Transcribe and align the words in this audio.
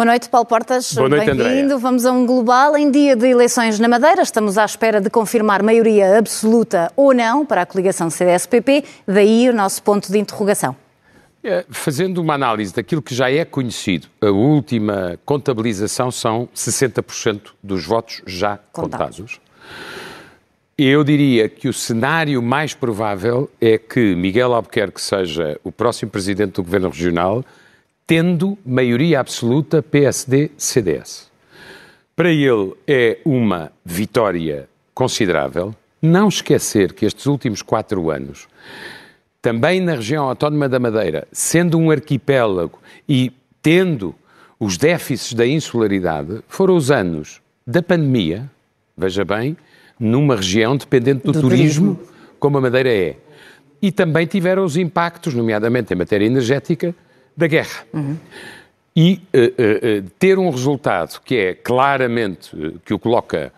Boa 0.00 0.12
noite, 0.12 0.30
Paulo 0.30 0.46
Portas. 0.46 0.94
Boa 0.94 1.10
noite, 1.10 1.34
Bem-vindo. 1.34 1.78
Vamos 1.78 2.06
a 2.06 2.12
um 2.12 2.24
global 2.24 2.74
em 2.74 2.90
dia 2.90 3.14
de 3.14 3.26
eleições 3.26 3.78
na 3.78 3.86
Madeira. 3.86 4.22
Estamos 4.22 4.56
à 4.56 4.64
espera 4.64 4.98
de 4.98 5.10
confirmar 5.10 5.62
maioria 5.62 6.16
absoluta 6.16 6.90
ou 6.96 7.12
não 7.12 7.44
para 7.44 7.60
a 7.60 7.66
coligação 7.66 8.08
CDS-PP. 8.08 8.82
Daí 9.06 9.50
o 9.50 9.52
nosso 9.52 9.82
ponto 9.82 10.10
de 10.10 10.18
interrogação. 10.18 10.74
É, 11.44 11.66
fazendo 11.68 12.16
uma 12.16 12.32
análise 12.32 12.72
daquilo 12.72 13.02
que 13.02 13.14
já 13.14 13.30
é 13.30 13.44
conhecido, 13.44 14.08
a 14.22 14.30
última 14.30 15.18
contabilização 15.26 16.10
são 16.10 16.48
60% 16.56 17.50
dos 17.62 17.84
votos 17.84 18.22
já 18.26 18.58
contados. 18.72 19.18
contados. 19.18 19.40
Eu 20.78 21.04
diria 21.04 21.46
que 21.46 21.68
o 21.68 21.74
cenário 21.74 22.42
mais 22.42 22.72
provável 22.72 23.50
é 23.60 23.76
que 23.76 24.14
Miguel 24.14 24.54
Albuquerque 24.54 24.98
seja 24.98 25.60
o 25.62 25.70
próximo 25.70 26.10
presidente 26.10 26.52
do 26.52 26.62
Governo 26.62 26.88
Regional 26.88 27.44
tendo 28.10 28.58
maioria 28.66 29.20
absoluta 29.20 29.80
PSD-CDS. 29.80 31.30
Para 32.16 32.32
ele 32.32 32.74
é 32.84 33.18
uma 33.24 33.70
vitória 33.84 34.68
considerável. 34.92 35.72
Não 36.02 36.26
esquecer 36.26 36.92
que 36.92 37.06
estes 37.06 37.26
últimos 37.26 37.62
quatro 37.62 38.10
anos, 38.10 38.48
também 39.40 39.80
na 39.80 39.94
região 39.94 40.28
autónoma 40.28 40.68
da 40.68 40.80
Madeira, 40.80 41.28
sendo 41.30 41.78
um 41.78 41.88
arquipélago 41.88 42.80
e 43.08 43.30
tendo 43.62 44.12
os 44.58 44.76
déficits 44.76 45.32
da 45.32 45.46
insularidade, 45.46 46.42
foram 46.48 46.74
os 46.74 46.90
anos 46.90 47.40
da 47.64 47.80
pandemia, 47.80 48.50
veja 48.96 49.24
bem, 49.24 49.56
numa 50.00 50.34
região 50.34 50.76
dependente 50.76 51.24
do, 51.24 51.30
do 51.30 51.40
turismo, 51.42 51.94
turismo, 51.94 52.12
como 52.40 52.58
a 52.58 52.60
Madeira 52.60 52.92
é. 52.92 53.14
E 53.80 53.92
também 53.92 54.26
tiveram 54.26 54.64
os 54.64 54.76
impactos, 54.76 55.32
nomeadamente 55.32 55.94
em 55.94 55.96
matéria 55.96 56.26
energética, 56.26 56.92
da 57.36 57.46
guerra. 57.46 57.84
Uhum. 57.92 58.16
E 58.94 59.20
uh, 59.34 59.38
uh, 59.38 60.10
ter 60.18 60.38
um 60.38 60.50
resultado 60.50 61.20
que 61.24 61.36
é 61.36 61.54
claramente, 61.54 62.50
que 62.84 62.92
o 62.92 62.98
coloca 62.98 63.52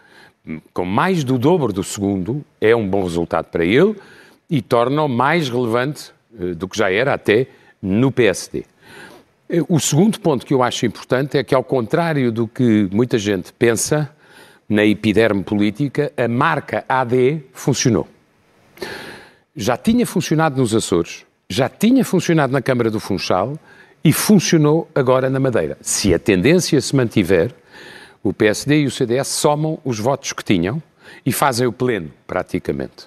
hum, 0.46 0.60
com 0.72 0.84
mais 0.84 1.24
do 1.24 1.38
dobro 1.38 1.72
do 1.72 1.82
segundo, 1.82 2.44
é 2.60 2.76
um 2.76 2.86
bom 2.86 3.02
resultado 3.02 3.46
para 3.46 3.64
ele 3.64 3.96
e 4.48 4.60
torna-o 4.60 5.08
mais 5.08 5.48
relevante 5.48 6.12
do 6.56 6.68
que 6.68 6.76
já 6.76 6.90
era 6.90 7.14
até 7.14 7.46
no 7.80 8.10
PSD. 8.10 8.64
O 9.68 9.78
segundo 9.78 10.18
ponto 10.18 10.46
que 10.46 10.54
eu 10.54 10.62
acho 10.62 10.86
importante 10.86 11.36
é 11.36 11.44
que, 11.44 11.54
ao 11.54 11.62
contrário 11.62 12.32
do 12.32 12.48
que 12.48 12.88
muita 12.90 13.18
gente 13.18 13.52
pensa 13.52 14.10
na 14.66 14.84
epiderme 14.84 15.42
política, 15.42 16.10
a 16.16 16.26
marca 16.26 16.84
AD 16.88 17.42
funcionou. 17.52 18.08
Já 19.54 19.76
tinha 19.76 20.06
funcionado 20.06 20.56
nos 20.56 20.74
Açores, 20.74 21.26
já 21.52 21.68
tinha 21.68 22.02
funcionado 22.02 22.50
na 22.50 22.62
Câmara 22.62 22.90
do 22.90 22.98
Funchal 22.98 23.58
e 24.02 24.10
funcionou 24.10 24.88
agora 24.94 25.28
na 25.28 25.38
Madeira. 25.38 25.76
Se 25.82 26.14
a 26.14 26.18
tendência 26.18 26.80
se 26.80 26.96
mantiver, 26.96 27.54
o 28.22 28.32
PSD 28.32 28.80
e 28.80 28.86
o 28.86 28.90
CDS 28.90 29.28
somam 29.28 29.78
os 29.84 29.98
votos 29.98 30.32
que 30.32 30.42
tinham 30.42 30.82
e 31.26 31.30
fazem 31.30 31.66
o 31.66 31.72
pleno, 31.72 32.10
praticamente. 32.26 33.06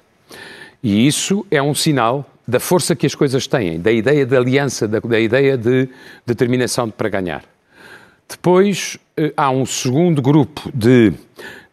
E 0.84 1.08
isso 1.08 1.44
é 1.50 1.60
um 1.60 1.74
sinal 1.74 2.24
da 2.48 2.60
força 2.60 2.96
que 2.96 3.08
as 3.08 3.16
coisas 3.16 3.48
têm, 3.48 3.80
da 3.80 3.92
ideia 3.92 4.24
de 4.24 4.38
aliança, 4.38 4.88
da, 4.88 5.00
da 5.00 5.20
ideia 5.20 5.58
de 5.58 5.90
determinação 6.24 6.92
para 6.92 7.10
ganhar. 7.10 7.44
Depois 8.30 9.00
eh, 9.18 9.34
há 9.36 9.50
um 9.50 9.66
segundo 9.66 10.22
grupo 10.22 10.70
de 10.72 11.14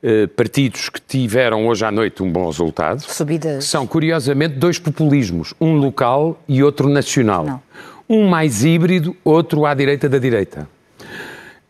eh, 0.05 0.27
partidos 0.27 0.89
que 0.89 1.01
tiveram 1.01 1.69
hoje 1.69 1.85
à 1.85 1.91
noite 1.93 2.25
um 2.25 2.31
bom 2.31 2.47
resultado. 2.47 3.03
Subidas. 3.03 3.67
São, 3.67 3.87
curiosamente, 3.87 4.57
dois 4.57 4.77
populismos, 4.77 5.55
um 5.61 5.77
local 5.77 6.43
e 6.49 6.61
outro 6.61 6.89
nacional. 6.89 7.45
Não. 7.45 7.63
Um 8.09 8.29
mais 8.29 8.65
híbrido, 8.65 9.17
outro 9.23 9.65
à 9.65 9.73
direita 9.73 10.09
da 10.09 10.19
direita. 10.19 10.69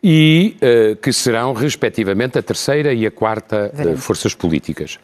E 0.03 0.57
uh, 0.57 0.95
que 0.95 1.13
serão, 1.13 1.53
respectivamente, 1.53 2.39
a 2.39 2.41
terceira 2.41 2.91
e 2.91 3.05
a 3.05 3.11
quarta 3.11 3.71
uh, 3.71 3.97
forças 3.97 4.33
políticas. 4.33 4.99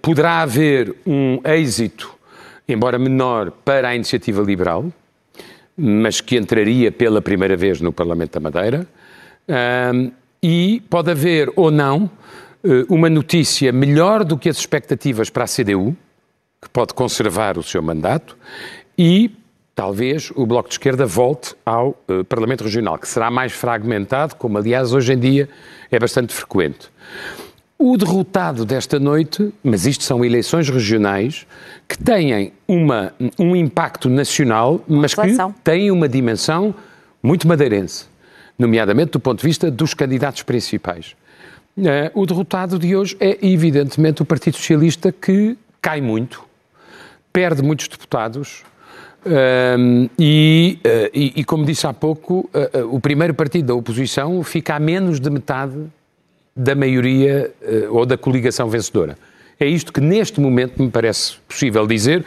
Poderá 0.00 0.40
haver 0.40 0.94
um 1.06 1.40
êxito, 1.44 2.10
embora 2.66 2.98
menor, 2.98 3.50
para 3.50 3.88
a 3.88 3.94
iniciativa 3.94 4.40
liberal, 4.40 4.86
mas 5.76 6.22
que 6.22 6.38
entraria 6.38 6.90
pela 6.90 7.20
primeira 7.20 7.54
vez 7.54 7.78
no 7.80 7.92
Parlamento 7.92 8.32
da 8.32 8.40
Madeira. 8.40 8.86
E 10.42 10.82
pode 10.88 11.10
haver 11.10 11.52
ou 11.56 11.70
não 11.70 12.10
uma 12.88 13.08
notícia 13.08 13.72
melhor 13.72 14.24
do 14.24 14.36
que 14.36 14.48
as 14.48 14.58
expectativas 14.58 15.30
para 15.30 15.44
a 15.44 15.46
CDU, 15.46 15.96
que 16.60 16.68
pode 16.68 16.92
conservar 16.92 17.56
o 17.56 17.62
seu 17.62 17.80
mandato, 17.80 18.36
e 18.96 19.30
talvez 19.78 20.32
o 20.34 20.44
Bloco 20.44 20.68
de 20.68 20.74
Esquerda 20.74 21.06
volte 21.06 21.54
ao 21.64 21.90
uh, 22.08 22.24
Parlamento 22.24 22.64
Regional, 22.64 22.98
que 22.98 23.06
será 23.06 23.30
mais 23.30 23.52
fragmentado, 23.52 24.34
como 24.34 24.58
aliás 24.58 24.92
hoje 24.92 25.12
em 25.12 25.18
dia 25.18 25.48
é 25.88 26.00
bastante 26.00 26.34
frequente. 26.34 26.90
O 27.78 27.96
derrotado 27.96 28.64
desta 28.64 28.98
noite, 28.98 29.54
mas 29.62 29.86
isto 29.86 30.02
são 30.02 30.24
eleições 30.24 30.68
regionais, 30.68 31.46
que 31.86 31.96
têm 31.96 32.52
uma, 32.66 33.14
um 33.38 33.54
impacto 33.54 34.10
nacional, 34.10 34.84
mas 34.88 35.14
que 35.14 35.36
têm 35.62 35.92
uma 35.92 36.08
dimensão 36.08 36.74
muito 37.22 37.46
madeirense, 37.46 38.06
nomeadamente 38.58 39.12
do 39.12 39.20
ponto 39.20 39.40
de 39.40 39.46
vista 39.46 39.70
dos 39.70 39.94
candidatos 39.94 40.42
principais. 40.42 41.14
Uh, 41.76 42.10
o 42.20 42.26
derrotado 42.26 42.76
de 42.78 42.96
hoje 42.96 43.16
é, 43.20 43.38
evidentemente, 43.40 44.20
o 44.20 44.24
Partido 44.24 44.56
Socialista, 44.56 45.12
que 45.12 45.56
cai 45.80 46.00
muito, 46.00 46.44
perde 47.32 47.62
muitos 47.62 47.86
deputados, 47.86 48.64
um, 49.24 50.08
e, 50.18 50.78
uh, 50.84 51.10
e, 51.14 51.32
e, 51.36 51.44
como 51.44 51.64
disse 51.64 51.86
há 51.86 51.92
pouco, 51.92 52.50
uh, 52.52 52.94
o 52.94 53.00
primeiro 53.00 53.32
partido 53.32 53.66
da 53.66 53.74
oposição 53.74 54.42
fica 54.42 54.74
a 54.74 54.80
menos 54.80 55.20
de 55.20 55.30
metade 55.30 55.76
da 56.56 56.74
maioria 56.74 57.54
ou 57.90 58.04
da 58.04 58.18
coligação 58.18 58.68
vencedora. 58.68 59.16
É 59.60 59.66
isto 59.66 59.92
que 59.92 60.00
neste 60.00 60.40
momento 60.40 60.82
me 60.82 60.90
parece 60.90 61.34
possível 61.46 61.86
dizer 61.86 62.24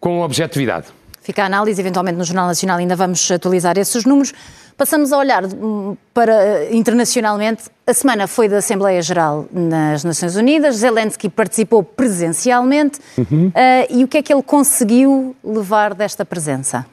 com 0.00 0.20
objetividade. 0.20 0.88
Fica 1.22 1.44
a 1.44 1.46
análise, 1.46 1.80
eventualmente 1.80 2.18
no 2.18 2.24
Jornal 2.24 2.48
Nacional 2.48 2.78
ainda 2.78 2.96
vamos 2.96 3.30
atualizar 3.30 3.78
esses 3.78 4.04
números. 4.04 4.32
Passamos 4.78 5.12
a 5.12 5.18
olhar 5.18 5.44
hum, 5.44 5.96
para 6.14 6.72
internacionalmente. 6.72 7.64
A 7.84 7.92
semana 7.92 8.28
foi 8.28 8.48
da 8.48 8.58
Assembleia 8.58 9.02
Geral 9.02 9.48
nas 9.52 10.04
Nações 10.04 10.36
Unidas. 10.36 10.76
Zelensky 10.76 11.28
participou 11.28 11.82
presencialmente. 11.82 13.00
Uhum. 13.18 13.48
Uh, 13.48 13.52
e 13.90 14.04
o 14.04 14.08
que 14.08 14.18
é 14.18 14.22
que 14.22 14.32
ele 14.32 14.42
conseguiu 14.42 15.34
levar 15.42 15.94
desta 15.94 16.24
presença? 16.24 16.86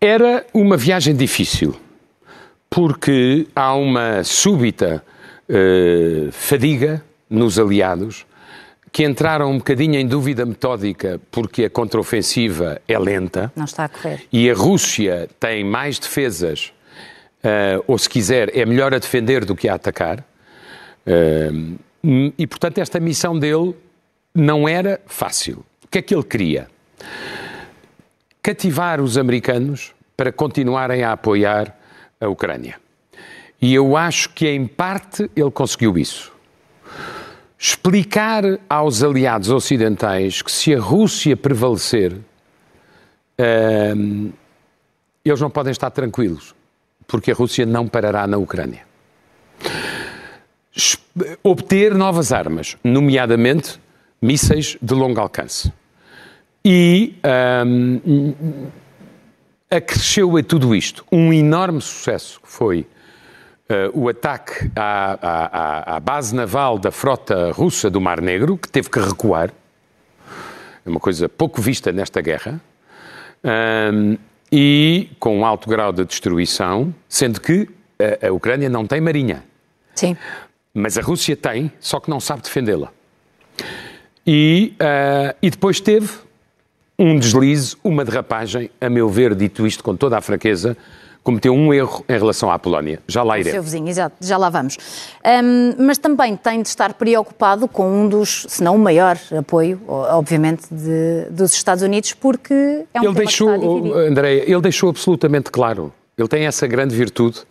Era 0.00 0.46
uma 0.54 0.78
viagem 0.78 1.14
difícil, 1.14 1.76
porque 2.70 3.46
há 3.54 3.74
uma 3.74 4.24
súbita 4.24 5.04
uh, 5.46 6.32
fadiga 6.32 7.04
nos 7.28 7.58
aliados 7.58 8.24
que 8.90 9.04
entraram 9.04 9.50
um 9.50 9.58
bocadinho 9.58 9.96
em 9.96 10.06
dúvida 10.06 10.46
metódica 10.46 11.20
porque 11.30 11.64
a 11.64 11.70
contraofensiva 11.70 12.80
é 12.88 12.98
lenta. 12.98 13.52
Não 13.54 13.66
está 13.66 13.84
a 13.84 13.88
correr. 13.90 14.22
E 14.32 14.50
a 14.50 14.54
Rússia 14.54 15.28
tem 15.38 15.62
mais 15.62 15.98
defesas 15.98 16.72
uh, 17.44 17.84
ou 17.86 17.98
se 17.98 18.08
quiser, 18.08 18.56
é 18.56 18.64
melhor 18.64 18.94
a 18.94 18.98
defender 18.98 19.44
do 19.44 19.54
que 19.54 19.68
a 19.68 19.74
atacar. 19.74 20.24
Uh, 21.06 21.78
e, 22.38 22.46
portanto, 22.46 22.78
esta 22.78 23.00
missão 23.00 23.38
dele 23.38 23.74
não 24.34 24.68
era 24.68 25.00
fácil. 25.06 25.64
O 25.84 25.88
que 25.88 25.98
é 25.98 26.02
que 26.02 26.14
ele 26.14 26.22
queria? 26.22 26.68
Cativar 28.42 29.00
os 29.00 29.18
americanos 29.18 29.92
para 30.16 30.32
continuarem 30.32 31.02
a 31.02 31.12
apoiar 31.12 31.76
a 32.20 32.28
Ucrânia. 32.28 32.76
E 33.60 33.74
eu 33.74 33.96
acho 33.96 34.30
que, 34.30 34.48
em 34.48 34.66
parte, 34.66 35.30
ele 35.34 35.50
conseguiu 35.50 35.98
isso. 35.98 36.32
Explicar 37.58 38.44
aos 38.68 39.02
aliados 39.02 39.50
ocidentais 39.50 40.40
que 40.40 40.52
se 40.52 40.72
a 40.72 40.80
Rússia 40.80 41.36
prevalecer, 41.36 42.12
uh, 42.12 44.32
eles 45.24 45.40
não 45.40 45.50
podem 45.50 45.72
estar 45.72 45.90
tranquilos 45.90 46.54
porque 47.08 47.32
a 47.32 47.34
Rússia 47.34 47.64
não 47.64 47.88
parará 47.88 48.26
na 48.26 48.36
Ucrânia. 48.36 48.82
Obter 51.42 51.94
novas 51.94 52.30
armas, 52.30 52.76
nomeadamente 52.84 53.80
mísseis 54.22 54.76
de 54.80 54.94
longo 54.94 55.18
alcance. 55.18 55.72
E 56.64 57.16
um, 57.66 58.66
acresceu 59.70 60.36
a 60.36 60.42
tudo 60.42 60.74
isto 60.74 61.04
um 61.10 61.32
enorme 61.32 61.80
sucesso 61.80 62.40
que 62.40 62.48
foi 62.48 62.86
uh, 63.70 63.98
o 63.98 64.08
ataque 64.08 64.70
à, 64.76 65.92
à, 65.92 65.96
à, 65.96 66.00
base 66.00 66.34
naval 66.34 66.78
da 66.78 66.90
frota 66.90 67.52
russa 67.52 67.88
do 67.88 68.00
Mar 68.00 68.20
Negro, 68.20 68.58
que 68.58 68.68
teve 68.68 68.90
que 68.90 69.00
recuar. 69.00 69.50
É 70.84 70.90
uma 70.90 71.00
coisa 71.00 71.28
pouco 71.28 71.60
vista 71.62 71.90
nesta 71.90 72.20
guerra. 72.20 72.60
Um, 73.42 74.18
e 74.50 75.10
com 75.18 75.38
um 75.38 75.44
alto 75.44 75.68
grau 75.68 75.92
de 75.92 76.04
destruição, 76.04 76.94
sendo 77.08 77.40
que 77.40 77.68
a, 78.22 78.28
a 78.28 78.32
Ucrânia 78.32 78.68
não 78.68 78.86
tem 78.86 79.00
marinha. 79.00 79.44
Sim. 79.94 80.16
Mas 80.72 80.96
a 80.96 81.02
Rússia 81.02 81.36
tem, 81.36 81.72
só 81.80 81.98
que 82.00 82.08
não 82.08 82.20
sabe 82.20 82.42
defendê-la. 82.42 82.92
E, 84.26 84.74
uh, 84.74 85.36
e 85.42 85.50
depois 85.50 85.80
teve 85.80 86.08
um 86.98 87.18
deslize, 87.18 87.76
uma 87.82 88.04
derrapagem, 88.04 88.70
a 88.80 88.90
meu 88.90 89.08
ver, 89.08 89.34
dito 89.34 89.66
isto 89.66 89.82
com 89.84 89.96
toda 89.96 90.18
a 90.18 90.20
fraqueza, 90.20 90.76
cometeu 91.22 91.52
um 91.52 91.72
erro 91.74 92.04
em 92.08 92.18
relação 92.18 92.50
à 92.50 92.58
Polónia. 92.58 93.00
Já 93.06 93.22
lá 93.22 93.38
iremos. 93.38 93.52
Seu 93.52 93.62
vizinho, 93.62 93.88
exato, 93.88 94.16
já 94.20 94.36
lá 94.36 94.48
vamos. 94.48 94.76
Um, 95.24 95.84
mas 95.84 95.98
também 95.98 96.36
tem 96.36 96.62
de 96.62 96.68
estar 96.68 96.94
preocupado 96.94 97.68
com 97.68 97.90
um 97.90 98.08
dos, 98.08 98.46
se 98.48 98.62
não 98.62 98.76
o 98.76 98.78
maior 98.78 99.18
apoio, 99.36 99.80
obviamente, 99.86 100.66
de, 100.70 101.26
dos 101.30 101.52
Estados 101.52 101.82
Unidos, 101.82 102.14
porque 102.14 102.86
é 102.94 103.00
um 103.00 103.04
ele 103.04 103.14
deixou, 103.14 103.94
Andréia, 103.94 104.50
ele 104.50 104.60
deixou 104.60 104.90
absolutamente 104.90 105.50
claro. 105.50 105.92
Ele 106.16 106.28
tem 106.28 106.46
essa 106.46 106.66
grande 106.66 106.94
virtude 106.96 107.42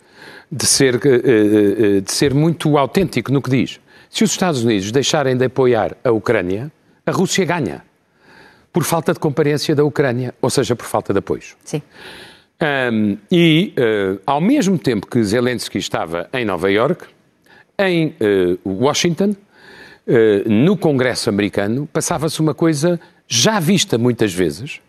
de 0.50 0.66
ser, 0.66 0.94
eh, 0.94 1.08
eh, 1.08 1.96
eh, 1.96 2.00
de 2.00 2.12
ser 2.12 2.34
muito 2.34 2.76
autêntico 2.76 3.30
no 3.32 3.40
que 3.40 3.50
diz. 3.50 3.80
Se 4.10 4.24
os 4.24 4.30
Estados 4.30 4.64
Unidos 4.64 4.90
deixarem 4.90 5.36
de 5.36 5.44
apoiar 5.44 5.96
a 6.02 6.10
Ucrânia, 6.10 6.72
a 7.04 7.10
Rússia 7.10 7.44
ganha. 7.44 7.82
Por 8.72 8.84
falta 8.84 9.12
de 9.12 9.18
comparência 9.18 9.74
da 9.74 9.84
Ucrânia, 9.84 10.34
ou 10.40 10.50
seja, 10.50 10.74
por 10.74 10.86
falta 10.86 11.12
de 11.12 11.18
apoios. 11.18 11.56
Sim. 11.64 11.82
Um, 12.60 13.16
e, 13.30 13.72
uh, 13.78 14.20
ao 14.26 14.40
mesmo 14.40 14.76
tempo 14.76 15.06
que 15.06 15.22
Zelensky 15.22 15.78
estava 15.78 16.28
em 16.32 16.44
Nova 16.44 16.68
York, 16.68 17.04
em 17.78 18.08
uh, 18.20 18.58
Washington, 18.68 19.30
uh, 19.30 20.50
no 20.50 20.76
Congresso 20.76 21.28
americano, 21.28 21.88
passava-se 21.92 22.40
uma 22.40 22.52
coisa 22.54 22.98
já 23.28 23.60
vista 23.60 23.96
muitas 23.96 24.34
vezes, 24.34 24.80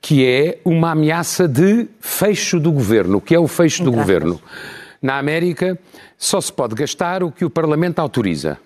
que 0.00 0.24
é 0.24 0.60
uma 0.64 0.92
ameaça 0.92 1.48
de 1.48 1.88
fecho 2.00 2.60
do 2.60 2.70
governo. 2.70 3.18
O 3.18 3.20
que 3.20 3.34
é 3.34 3.38
o 3.38 3.48
fecho 3.48 3.82
do 3.82 3.90
governo? 3.90 4.40
Na 5.00 5.18
América, 5.18 5.76
só 6.16 6.40
se 6.40 6.52
pode 6.52 6.76
gastar 6.76 7.24
o 7.24 7.32
que 7.32 7.44
o 7.44 7.50
Parlamento 7.50 7.98
autoriza. 7.98 8.58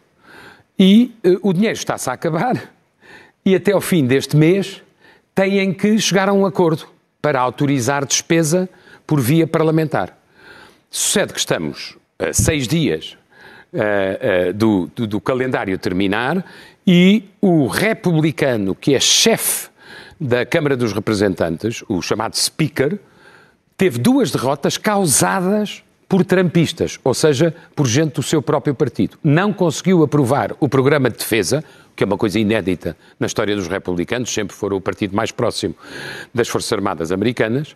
E 0.79 1.15
o 1.43 1.55
dinheiro 1.55 1.77
está-se 1.77 2.11
a 2.11 2.13
acabar, 2.13 2.71
e 3.45 3.55
até 3.55 3.73
ao 3.73 3.81
fim 3.81 4.05
deste 4.05 4.37
mês 4.37 4.83
têm 5.35 5.73
que 5.73 5.99
chegar 5.99 6.29
a 6.29 6.33
um 6.35 6.45
acordo 6.45 6.87
para 7.27 7.41
autorizar 7.41 8.07
despesa 8.07 8.69
por 9.05 9.21
via 9.21 9.49
parlamentar. 9.49 10.17
Sucede 10.89 11.33
que 11.33 11.41
estamos 11.41 11.99
a 12.21 12.33
seis 12.33 12.69
dias 12.69 13.19
uh, 13.73 14.51
uh, 14.51 14.53
do, 14.53 14.89
do, 14.95 15.07
do 15.09 15.21
calendário 15.21 15.77
terminar 15.77 16.45
e 16.87 17.25
o 17.41 17.67
republicano, 17.67 18.77
que 18.77 18.95
é 18.95 19.01
chefe 19.01 19.69
da 20.21 20.47
Câmara 20.47 20.77
dos 20.77 20.93
Representantes, 20.93 21.83
o 21.89 22.01
chamado 22.01 22.37
Speaker, 22.37 22.97
teve 23.77 23.99
duas 23.99 24.31
derrotas 24.31 24.79
causadas 24.79 25.83
por 26.09 26.25
trampistas, 26.25 26.99
ou 27.03 27.13
seja, 27.13 27.55
por 27.75 27.87
gente 27.87 28.15
do 28.15 28.23
seu 28.23 28.41
próprio 28.41 28.75
partido. 28.75 29.19
Não 29.23 29.53
conseguiu 29.53 30.03
aprovar 30.03 30.55
o 30.61 30.69
programa 30.69 31.11
de 31.11 31.19
defesa, 31.19 31.65
que 31.95 32.05
é 32.05 32.07
uma 32.07 32.17
coisa 32.17 32.39
inédita 32.39 32.97
na 33.19 33.27
história 33.27 33.57
dos 33.57 33.67
republicanos, 33.67 34.33
sempre 34.33 34.55
foram 34.55 34.77
o 34.77 34.81
partido 34.81 35.17
mais 35.17 35.33
próximo 35.33 35.75
das 36.33 36.49
Forças 36.49 36.73
Armadas 36.73 37.11
Americanas, 37.11 37.75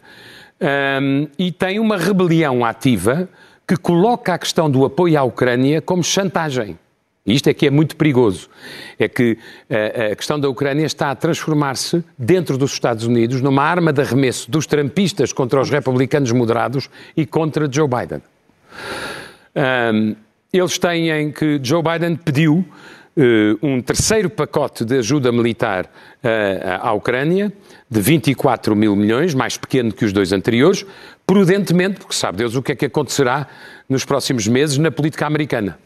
um, 0.61 1.27
e 1.39 1.51
tem 1.51 1.81
uma 1.81 1.97
rebelião 1.97 2.65
ativa 2.65 3.29
que 3.67 3.77
coloca 3.77 4.35
a 4.35 4.39
questão 4.39 4.71
do 4.71 4.85
apoio 4.85 5.19
à 5.19 5.23
Ucrânia 5.23 5.81
como 5.81 6.05
chantagem. 6.05 6.79
E 7.27 7.35
isto 7.35 7.49
é 7.49 7.55
que 7.55 7.67
é 7.67 7.71
muito 7.71 7.97
perigoso. 7.97 8.49
É 8.99 9.09
que 9.09 9.37
a, 9.69 10.13
a 10.13 10.17
questão 10.17 10.41
da 10.41 10.49
Ucrânia 10.49 10.87
está 10.87 11.11
a 11.11 11.15
transformar-se, 11.15 12.03
dentro 12.19 12.57
dos 12.57 12.73
Estados 12.73 13.05
Unidos, 13.05 13.41
numa 13.41 13.63
arma 13.63 13.93
de 13.93 14.01
arremesso 14.01 14.51
dos 14.51 14.67
trampistas 14.67 15.33
contra 15.33 15.61
os 15.61 15.71
republicanos 15.71 16.33
moderados 16.33 16.89
e 17.17 17.27
contra 17.27 17.71
Joe 17.71 17.89
Biden. 17.89 18.23
Um, 19.55 20.17
eles 20.53 20.79
têm 20.79 21.31
que. 21.31 21.61
Joe 21.63 21.83
Biden 21.83 22.17
pediu 22.17 22.65
uh, 23.17 23.67
um 23.67 23.81
terceiro 23.81 24.31
pacote 24.31 24.85
de 24.85 24.99
ajuda 24.99 25.31
militar 25.31 25.85
uh, 25.85 26.81
à 26.81 26.93
Ucrânia, 26.93 27.53
de 27.89 28.01
24 28.01 28.75
mil 28.75 28.97
milhões, 28.97 29.35
mais 29.35 29.57
pequeno 29.57 29.93
que 29.93 30.05
os 30.05 30.13
dois 30.13 30.33
anteriores, 30.33 30.85
prudentemente, 31.27 32.01
porque 32.01 32.15
sabe 32.15 32.39
Deus 32.39 32.57
o 32.57 32.63
que 32.63 32.73
é 32.73 32.77
que 32.77 32.87
acontecerá 32.87 33.47
nos 33.89 34.05
próximos 34.05 34.47
meses 34.49 34.79
na 34.79 34.91
política 34.91 35.27
americana. 35.27 35.79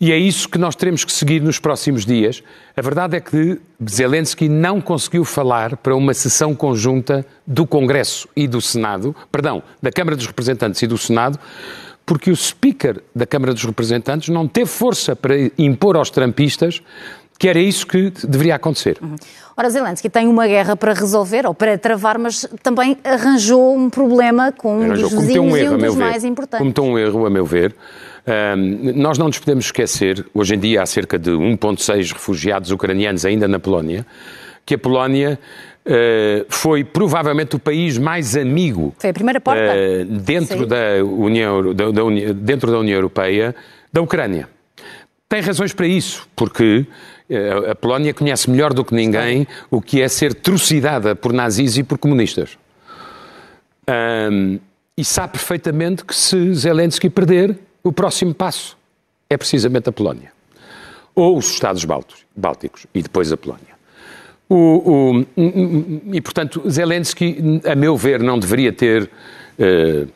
E 0.00 0.12
é 0.12 0.16
isso 0.16 0.48
que 0.48 0.56
nós 0.56 0.74
teremos 0.74 1.04
que 1.04 1.12
seguir 1.12 1.42
nos 1.42 1.58
próximos 1.58 2.06
dias. 2.06 2.42
A 2.74 2.80
verdade 2.80 3.16
é 3.16 3.20
que 3.20 3.60
Zelensky 3.86 4.48
não 4.48 4.80
conseguiu 4.80 5.26
falar 5.26 5.76
para 5.76 5.94
uma 5.94 6.14
sessão 6.14 6.54
conjunta 6.54 7.26
do 7.46 7.66
Congresso 7.66 8.26
e 8.34 8.48
do 8.48 8.62
Senado, 8.62 9.14
perdão, 9.30 9.62
da 9.82 9.92
Câmara 9.92 10.16
dos 10.16 10.26
Representantes 10.26 10.80
e 10.80 10.86
do 10.86 10.96
Senado, 10.96 11.38
porque 12.06 12.30
o 12.30 12.36
Speaker 12.36 13.02
da 13.14 13.26
Câmara 13.26 13.52
dos 13.52 13.62
Representantes 13.62 14.30
não 14.30 14.48
teve 14.48 14.70
força 14.70 15.14
para 15.14 15.34
impor 15.58 15.96
aos 15.96 16.08
trampistas 16.08 16.82
que 17.40 17.48
era 17.48 17.58
isso 17.58 17.86
que 17.86 18.12
deveria 18.28 18.56
acontecer. 18.56 18.98
Uhum. 19.00 19.16
Ora, 19.56 19.70
Zelensky 19.70 20.10
tem 20.10 20.28
uma 20.28 20.46
guerra 20.46 20.76
para 20.76 20.92
resolver, 20.92 21.46
ou 21.46 21.54
para 21.54 21.78
travar, 21.78 22.18
mas 22.18 22.46
também 22.62 22.98
arranjou 23.02 23.74
um 23.74 23.88
problema 23.88 24.52
com 24.52 24.76
um 24.76 24.82
arranjou. 24.82 25.08
dos 25.08 25.18
vizinhos 25.20 25.46
um 25.46 25.56
erro, 25.56 25.72
e 25.72 25.76
um 25.76 25.78
dos 25.78 25.96
mais 25.96 26.22
importantes. 26.22 26.58
Cometeu 26.58 26.84
um 26.84 26.98
erro, 26.98 27.24
a 27.24 27.30
meu 27.30 27.46
ver. 27.46 27.74
Um, 28.26 28.92
nós 29.00 29.18
não 29.18 29.26
nos 29.26 29.38
podemos 29.38 29.66
esquecer, 29.66 30.26
hoje 30.34 30.54
em 30.54 30.58
dia 30.58 30.82
há 30.82 30.86
cerca 30.86 31.18
de 31.18 31.30
1,6 31.30 32.12
refugiados 32.12 32.70
ucranianos 32.70 33.24
ainda 33.24 33.48
na 33.48 33.58
Polónia, 33.58 34.06
que 34.64 34.74
a 34.74 34.78
Polónia 34.78 35.38
Uh, 35.82 36.44
foi 36.50 36.84
provavelmente 36.84 37.56
o 37.56 37.58
país 37.58 37.96
mais 37.96 38.36
amigo. 38.36 38.94
Foi 38.98 39.10
a 39.10 39.14
primeira 39.14 39.40
porta. 39.40 39.62
Uh, 39.62 40.04
dentro, 40.04 40.66
da 40.66 41.02
União, 41.02 41.74
da, 41.74 41.90
da 41.90 42.04
União, 42.04 42.34
dentro 42.34 42.70
da 42.70 42.78
União 42.78 42.96
Europeia, 42.96 43.56
da 43.90 44.02
Ucrânia. 44.02 44.46
Tem 45.26 45.40
razões 45.40 45.72
para 45.72 45.86
isso, 45.86 46.28
porque 46.36 46.86
uh, 47.30 47.70
a 47.70 47.74
Polónia 47.74 48.12
conhece 48.12 48.50
melhor 48.50 48.74
do 48.74 48.84
que 48.84 48.94
ninguém 48.94 49.46
o 49.70 49.80
que 49.80 50.02
é 50.02 50.08
ser 50.08 50.34
trucidada 50.34 51.16
por 51.16 51.32
nazis 51.32 51.78
e 51.78 51.82
por 51.82 51.96
comunistas. 51.96 52.58
Um, 53.88 54.60
e 54.96 55.04
sabe 55.04 55.32
perfeitamente 55.32 56.04
que 56.04 56.14
se 56.14 56.54
Zelensky 56.54 57.08
perder, 57.08 57.56
o 57.82 57.92
próximo 57.92 58.34
passo 58.34 58.76
é 59.28 59.36
precisamente 59.36 59.88
a 59.88 59.92
Polónia. 59.92 60.32
Ou 61.14 61.36
os 61.36 61.50
Estados 61.50 61.84
Bálticos 62.36 62.86
e 62.94 63.02
depois 63.02 63.32
a 63.32 63.36
Polónia. 63.36 63.80
O, 64.48 64.56
o, 64.56 65.26
e, 66.12 66.20
portanto, 66.20 66.68
Zelensky, 66.68 67.60
a 67.64 67.76
meu 67.76 67.96
ver, 67.96 68.20
não 68.20 68.36
deveria 68.36 68.72
ter 68.72 69.08
uh, 69.58 70.08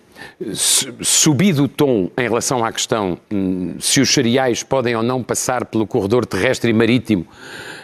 subido 1.01 1.65
o 1.65 1.69
tom 1.69 2.11
em 2.19 2.23
relação 2.23 2.65
à 2.65 2.73
questão 2.73 3.17
um, 3.31 3.77
se 3.79 4.01
os 4.01 4.13
cereais 4.13 4.65
podem 4.65 4.97
ou 4.97 5.05
não 5.05 5.23
passar 5.23 5.65
pelo 5.67 5.87
corredor 5.87 6.27
terrestre 6.27 6.71
e 6.71 6.75
marítimo 6.75 7.27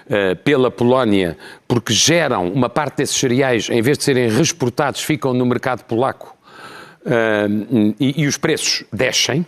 uh, 0.07 0.35
pela 0.43 0.73
Polónia, 0.73 1.39
porque 1.69 1.93
geram 1.93 2.51
uma 2.53 2.69
parte 2.69 2.97
desses 2.97 3.17
cereais, 3.17 3.69
em 3.71 3.81
vez 3.81 3.97
de 3.99 4.03
serem 4.03 4.29
reexportados, 4.29 5.03
ficam 5.03 5.33
no 5.33 5.47
mercado 5.47 5.85
polaco 5.85 6.37
uh, 7.07 7.95
e, 8.01 8.23
e 8.23 8.27
os 8.27 8.37
preços 8.37 8.83
descem, 8.93 9.47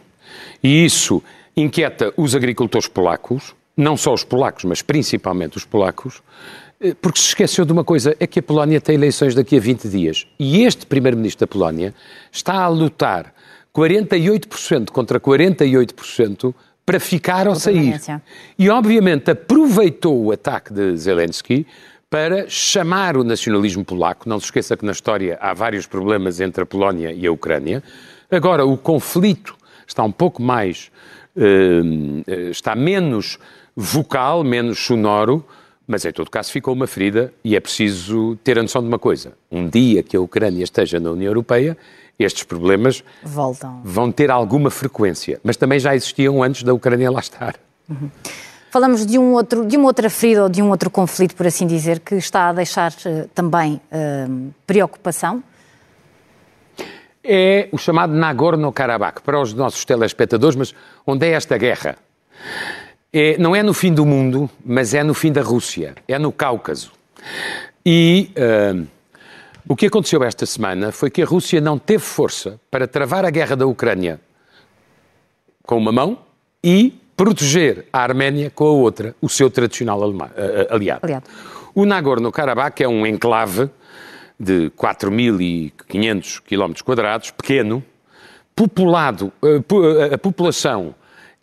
e 0.63 0.85
isso 0.85 1.23
inquieta 1.57 2.13
os 2.17 2.35
agricultores 2.35 2.89
polacos, 2.89 3.55
não 3.77 3.97
só 3.97 4.13
os 4.13 4.25
polacos, 4.25 4.65
mas 4.65 4.83
principalmente 4.83 5.57
os 5.57 5.65
polacos, 5.65 6.23
eh, 6.81 6.95
porque 7.01 7.19
se 7.19 7.29
esqueceu 7.29 7.65
de 7.65 7.73
uma 7.73 7.85
coisa, 7.85 8.17
é 8.19 8.27
que 8.27 8.39
a 8.39 8.43
Polónia 8.43 8.81
tem 8.81 8.95
eleições 8.95 9.35
daqui 9.35 9.57
a 9.57 9.61
20 9.61 9.89
dias. 9.89 10.27
E 10.39 10.65
este 10.65 10.87
primeiro-ministro 10.87 11.47
da 11.47 11.51
Polónia 11.51 11.95
está 12.31 12.63
a 12.63 12.69
lutar 12.69 13.35
48% 13.75 14.91
contra 14.91 15.19
48% 15.19 16.55
para 16.85 16.99
ficar 16.99 17.49
ou 17.49 17.55
sair. 17.55 18.01
E, 18.59 18.69
obviamente, 18.69 19.31
aproveitou 19.31 20.25
o 20.25 20.33
ataque 20.33 20.73
de 20.73 20.97
Zelensky 20.97 21.67
para 22.11 22.47
chamar 22.49 23.17
o 23.17 23.25
nacionalismo 23.25 23.85
polaco. 23.85 24.29
Não 24.29 24.39
se 24.39 24.47
esqueça 24.47 24.77
que 24.77 24.85
na 24.85 24.93
história 24.93 25.39
há 25.41 25.55
vários 25.55 25.87
problemas 25.87 26.41
entre 26.41 26.63
a 26.63 26.67
Polónia 26.67 27.13
e 27.13 27.27
a 27.27 27.33
Ucrânia. 27.33 27.83
Agora, 28.31 28.67
o 28.67 28.77
conflito 28.77 29.57
está 29.93 30.03
um 30.03 30.13
pouco 30.13 30.43
mais. 30.43 30.91
Uh, 31.37 32.51
está 32.51 32.75
menos 32.75 33.39
vocal, 33.75 34.45
menos 34.45 34.79
sonoro 34.79 35.45
mas, 35.87 36.05
em 36.05 36.13
todo 36.13 36.31
caso, 36.31 36.51
ficou 36.51 36.75
uma 36.75 36.87
ferida 36.87 37.33
e 37.45 37.57
é 37.57 37.61
preciso 37.61 38.37
ter 38.43 38.59
a 38.59 38.63
noção 38.63 38.81
de 38.81 38.89
uma 38.89 38.99
coisa. 38.99 39.35
Um 39.51 39.69
dia 39.69 40.03
que 40.03 40.17
a 40.17 40.21
Ucrânia 40.21 40.63
esteja 40.63 41.01
na 41.01 41.11
União 41.11 41.29
Europeia, 41.29 41.77
estes 42.19 42.45
problemas 42.45 43.03
Voltam. 43.23 43.81
vão 43.85 44.13
ter 44.13 44.31
alguma 44.31 44.71
frequência. 44.71 45.41
Mas 45.43 45.57
também 45.57 45.79
já 45.79 45.95
existiam 45.95 46.43
antes 46.43 46.63
da 46.63 46.73
Ucrânia 46.73 47.11
lá 47.11 47.21
estar. 47.21 47.57
Uhum. 47.89 48.09
Falamos 48.71 49.05
de, 49.05 49.19
um 49.19 49.33
outro, 49.33 49.67
de 49.67 49.77
uma 49.77 49.87
outra 49.87 50.09
ferida 50.09 50.45
ou 50.45 50.49
de 50.49 50.63
um 50.63 50.71
outro 50.71 50.89
conflito, 50.89 51.35
por 51.37 51.47
assim 51.47 51.67
dizer, 51.67 52.01
que 52.01 52.15
está 52.15 52.49
a 52.49 52.53
deixar 52.55 52.91
uh, 52.93 53.29
também 53.35 53.75
uh, 53.75 54.51
preocupação. 54.67 55.43
É 57.25 57.69
o 57.71 57.79
chamado 57.79 58.13
Nagorno-Karabakh, 58.13 59.23
para 59.23 59.41
os 59.41 59.55
nossos 59.55 59.85
telespectadores, 59.85 60.57
mas 60.57 60.75
onde 61.07 61.27
é 61.27 61.31
esta 61.31 61.57
guerra? 61.57 61.97
é, 63.13 63.37
não 63.39 63.55
é 63.55 63.63
no 63.63 63.75
fim 63.75 63.93
do 63.93 64.07
mundo, 64.07 64.49
mas 64.65 64.95
é 64.95 65.05
no 65.05 65.13
fim 65.13 65.31
da 65.31 65.43
Rússia, 65.43 65.95
é 66.09 66.19
no 66.19 66.33
Cáucaso. 66.33 66.93
E 67.85 68.31
uh, 68.37 68.87
o 69.69 69.77
que 69.77 69.87
aconteceu 69.87 70.25
esta 70.25 70.47
semana 70.47 70.91
foi 70.91 71.11
que 71.11 71.21
a 71.21 71.27
Rússia 71.27 71.61
não 71.61 71.79
teve 71.79 72.03
força 72.03 72.59
para 72.71 72.89
travar 72.89 73.25
a 73.25 73.31
guerra 73.31 73.55
da 73.55 73.67
Ucrânia 73.67 74.19
com 75.65 75.77
uma 75.77 75.93
mão 75.93 76.19
e 76.65 76.99
proteger 77.17 77.87
a 77.93 78.01
Arménia 78.01 78.51
com 78.51 78.65
a 78.65 78.71
outra, 78.71 79.15
o 79.21 79.29
seu 79.29 79.51
tradicional 79.51 80.03
aliado. 80.71 81.01
aliado. 81.05 81.25
O 81.75 81.85
Nagorno-Karabakh 81.85 82.81
é 82.83 82.89
um 82.89 83.07
enclave 83.07 83.69
de 84.43 84.71
4.500 84.71 86.41
km 86.41 86.83
quadrados, 86.85 87.31
pequeno, 87.31 87.83
populado, 88.57 89.33
a 90.13 90.19
população 90.19 90.95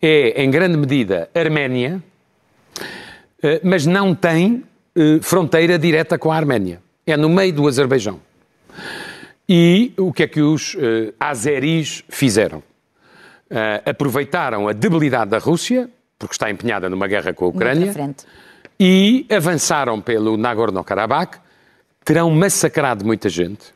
é, 0.02 0.44
em 0.44 0.52
grande 0.52 0.76
medida, 0.78 1.30
arménia, 1.34 2.04
mas 3.64 3.86
não 3.86 4.14
tem 4.14 4.64
fronteira 5.22 5.80
direta 5.80 6.18
com 6.18 6.30
a 6.30 6.36
Arménia. 6.36 6.82
É 7.08 7.16
no 7.16 7.30
meio 7.30 7.54
do 7.54 7.68
Azerbaijão. 7.68 8.20
E 9.48 9.94
o 9.98 10.12
que 10.12 10.24
é 10.24 10.28
que 10.28 10.42
os 10.42 10.76
azeris 11.20 12.04
fizeram? 12.10 12.62
aproveitaram 13.86 14.68
a 14.68 14.74
debilidade 14.74 15.32
da 15.32 15.40
Rússia, 15.40 15.90
porque 16.20 16.34
está 16.34 16.52
empenhada 16.52 16.90
numa 16.90 17.08
guerra 17.08 17.34
com 17.34 17.46
a 17.46 17.48
Ucrânia, 17.48 17.94
e 18.80 19.26
avançaram 19.30 20.00
pelo 20.00 20.38
Nagorno-Karabakh, 20.38 21.40
terão 22.10 22.32
massacrado 22.32 23.06
muita 23.06 23.30
gente, 23.30 23.68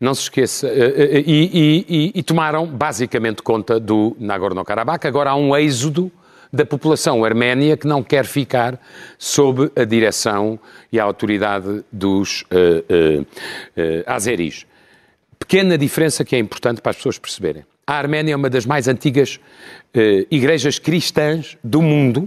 não 0.00 0.14
se 0.14 0.22
esqueça, 0.22 0.66
eh, 0.66 0.94
eh, 0.96 1.22
e, 1.26 1.50
e, 1.52 1.86
e, 1.88 2.12
e 2.14 2.22
tomaram 2.22 2.66
basicamente 2.66 3.42
conta 3.42 3.78
do 3.78 4.16
Nagorno-Karabakh. 4.18 5.04
Agora 5.04 5.28
há 5.28 5.36
um 5.36 5.54
êxodo 5.54 6.10
da 6.50 6.64
população 6.64 7.22
arménia 7.22 7.76
que 7.76 7.86
não 7.86 8.02
quer 8.02 8.24
ficar 8.24 8.80
sob 9.18 9.70
a 9.76 9.84
direção 9.84 10.58
e 10.90 10.98
a 10.98 11.04
autoridade 11.04 11.84
dos 11.92 12.44
uh, 12.44 12.46
uh, 12.48 13.20
uh, 13.20 13.26
azeris. 14.06 14.64
Pequena 15.38 15.76
diferença 15.76 16.24
que 16.24 16.34
é 16.34 16.38
importante 16.38 16.80
para 16.80 16.92
as 16.92 16.96
pessoas 16.96 17.18
perceberem. 17.18 17.62
A 17.86 17.92
Arménia 17.92 18.32
é 18.32 18.36
uma 18.36 18.48
das 18.48 18.64
mais 18.64 18.88
antigas 18.88 19.38
igrejas 20.30 20.78
cristãs 20.78 21.58
do 21.62 21.82
mundo 21.82 22.26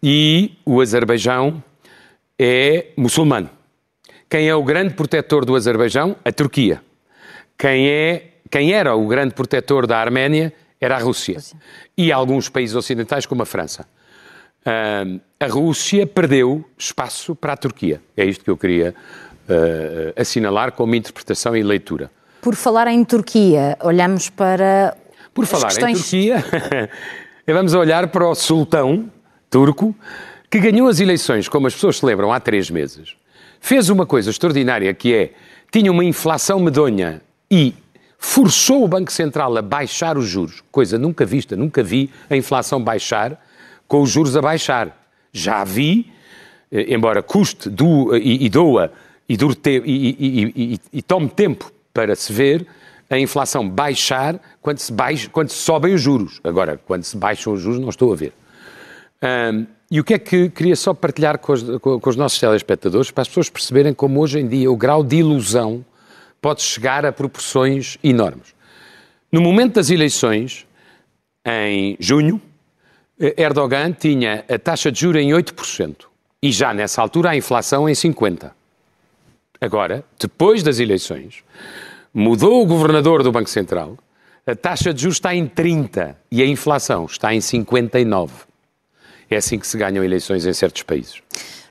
e 0.00 0.52
o 0.64 0.80
Azerbaijão 0.80 1.60
é 2.38 2.86
muçulmano. 2.96 3.50
Quem 4.28 4.48
é 4.48 4.54
o 4.54 4.62
grande 4.62 4.94
protetor 4.94 5.44
do 5.44 5.54
Azerbaijão? 5.54 6.16
A 6.24 6.32
Turquia. 6.32 6.82
Quem, 7.56 7.88
é, 7.88 8.30
quem 8.50 8.72
era 8.72 8.94
o 8.94 9.06
grande 9.06 9.34
protetor 9.34 9.86
da 9.86 9.98
Arménia 9.98 10.52
era 10.80 10.96
a 10.96 10.98
Rússia. 10.98 11.34
Rússia. 11.34 11.58
E 11.96 12.12
alguns 12.12 12.48
países 12.48 12.74
ocidentais, 12.74 13.26
como 13.26 13.42
a 13.42 13.46
França. 13.46 13.86
Uh, 14.66 15.20
a 15.38 15.46
Rússia 15.46 16.06
perdeu 16.06 16.64
espaço 16.76 17.34
para 17.34 17.52
a 17.52 17.56
Turquia. 17.56 18.00
É 18.16 18.24
isto 18.24 18.42
que 18.42 18.50
eu 18.50 18.56
queria 18.56 18.94
uh, 19.48 20.20
assinalar 20.20 20.72
como 20.72 20.94
interpretação 20.94 21.56
e 21.56 21.62
leitura. 21.62 22.10
Por 22.40 22.54
falar 22.54 22.88
em 22.88 23.04
Turquia, 23.04 23.76
olhamos 23.82 24.30
para. 24.30 24.96
Por 25.32 25.46
falar 25.46 25.68
questões... 25.68 26.12
em 26.12 26.30
Turquia, 26.32 26.90
vamos 27.46 27.74
olhar 27.74 28.08
para 28.08 28.26
o 28.26 28.34
sultão 28.34 29.10
turco 29.50 29.94
que 30.54 30.60
ganhou 30.60 30.86
as 30.86 31.00
eleições, 31.00 31.48
como 31.48 31.66
as 31.66 31.74
pessoas 31.74 31.96
se 31.96 32.06
lembram, 32.06 32.32
há 32.32 32.38
três 32.38 32.70
meses, 32.70 33.16
fez 33.60 33.90
uma 33.90 34.06
coisa 34.06 34.30
extraordinária 34.30 34.94
que 34.94 35.12
é, 35.12 35.32
tinha 35.68 35.90
uma 35.90 36.04
inflação 36.04 36.60
medonha 36.60 37.20
e 37.50 37.74
forçou 38.16 38.84
o 38.84 38.86
Banco 38.86 39.10
Central 39.10 39.56
a 39.56 39.60
baixar 39.60 40.16
os 40.16 40.26
juros, 40.28 40.62
coisa 40.70 40.96
nunca 40.96 41.26
vista, 41.26 41.56
nunca 41.56 41.82
vi 41.82 42.08
a 42.30 42.36
inflação 42.36 42.80
baixar 42.80 43.36
com 43.88 44.00
os 44.00 44.10
juros 44.10 44.36
a 44.36 44.40
baixar. 44.40 45.08
Já 45.32 45.64
vi, 45.64 46.12
eh, 46.70 46.94
embora 46.94 47.20
custe 47.20 47.68
do, 47.68 48.16
e, 48.16 48.46
e 48.46 48.48
doa 48.48 48.92
e, 49.28 49.36
dure 49.36 49.56
te, 49.56 49.82
e, 49.84 50.80
e, 50.92 51.02
tome 51.02 51.28
tempo 51.30 51.72
para 51.92 52.14
se 52.14 52.32
ver, 52.32 52.64
a 53.10 53.18
inflação 53.18 53.68
baixar 53.68 54.38
quando 54.62 54.78
se, 54.78 54.92
baixa, 54.92 55.28
quando 55.30 55.48
se 55.48 55.56
sobem 55.56 55.94
os 55.94 56.00
juros. 56.00 56.40
Agora, 56.44 56.80
quando 56.86 57.02
se 57.02 57.16
baixam 57.16 57.54
os 57.54 57.60
juros, 57.60 57.80
não 57.80 57.88
estou 57.88 58.12
a 58.12 58.16
ver. 58.16 58.32
E 59.90 60.00
o 60.00 60.04
que 60.04 60.14
é 60.14 60.18
que 60.18 60.48
queria 60.48 60.76
só 60.76 60.94
partilhar 60.94 61.38
com 61.38 61.52
os, 61.52 61.62
com, 61.78 62.00
os 62.04 62.16
nossos 62.16 62.38
telespectadores, 62.38 63.10
para 63.10 63.22
as 63.22 63.28
pessoas 63.28 63.50
perceberem 63.50 63.92
como 63.92 64.20
hoje 64.20 64.40
em 64.40 64.48
dia 64.48 64.70
o 64.70 64.76
grau 64.76 65.04
de 65.04 65.16
ilusão 65.16 65.84
pode 66.40 66.62
chegar 66.62 67.06
a 67.06 67.12
proporções 67.12 67.98
enormes. 68.02 68.54
No 69.30 69.40
momento 69.40 69.74
das 69.74 69.90
eleições, 69.90 70.66
em 71.46 71.96
junho, 71.98 72.40
eh, 73.20 73.34
Erdogan 73.36 73.92
tinha 73.92 74.44
a 74.48 74.58
taxa 74.58 74.90
de 74.90 75.00
juros 75.00 75.22
em 75.22 75.32
8% 75.32 76.06
e 76.42 76.52
já 76.52 76.72
nessa 76.74 77.00
altura 77.00 77.30
a 77.30 77.36
inflação 77.36 77.88
em 77.88 77.94
50%. 77.94 78.52
Agora, 79.60 80.04
depois 80.18 80.62
das 80.62 80.78
eleições, 80.78 81.42
mudou 82.12 82.62
o 82.62 82.66
governador 82.66 83.22
do 83.22 83.32
Banco 83.32 83.48
Central, 83.48 83.96
a 84.46 84.54
taxa 84.54 84.92
de 84.92 85.02
juros 85.02 85.16
está 85.16 85.34
em 85.34 85.46
30% 85.46 86.14
e 86.30 86.42
a 86.42 86.46
inflação 86.46 87.06
está 87.06 87.34
em 87.34 87.40
59%. 87.40 88.53
É 89.34 89.38
assim 89.38 89.58
que 89.58 89.66
se 89.66 89.76
ganham 89.76 90.04
eleições 90.04 90.46
em 90.46 90.52
certos 90.52 90.84
países. 90.84 91.20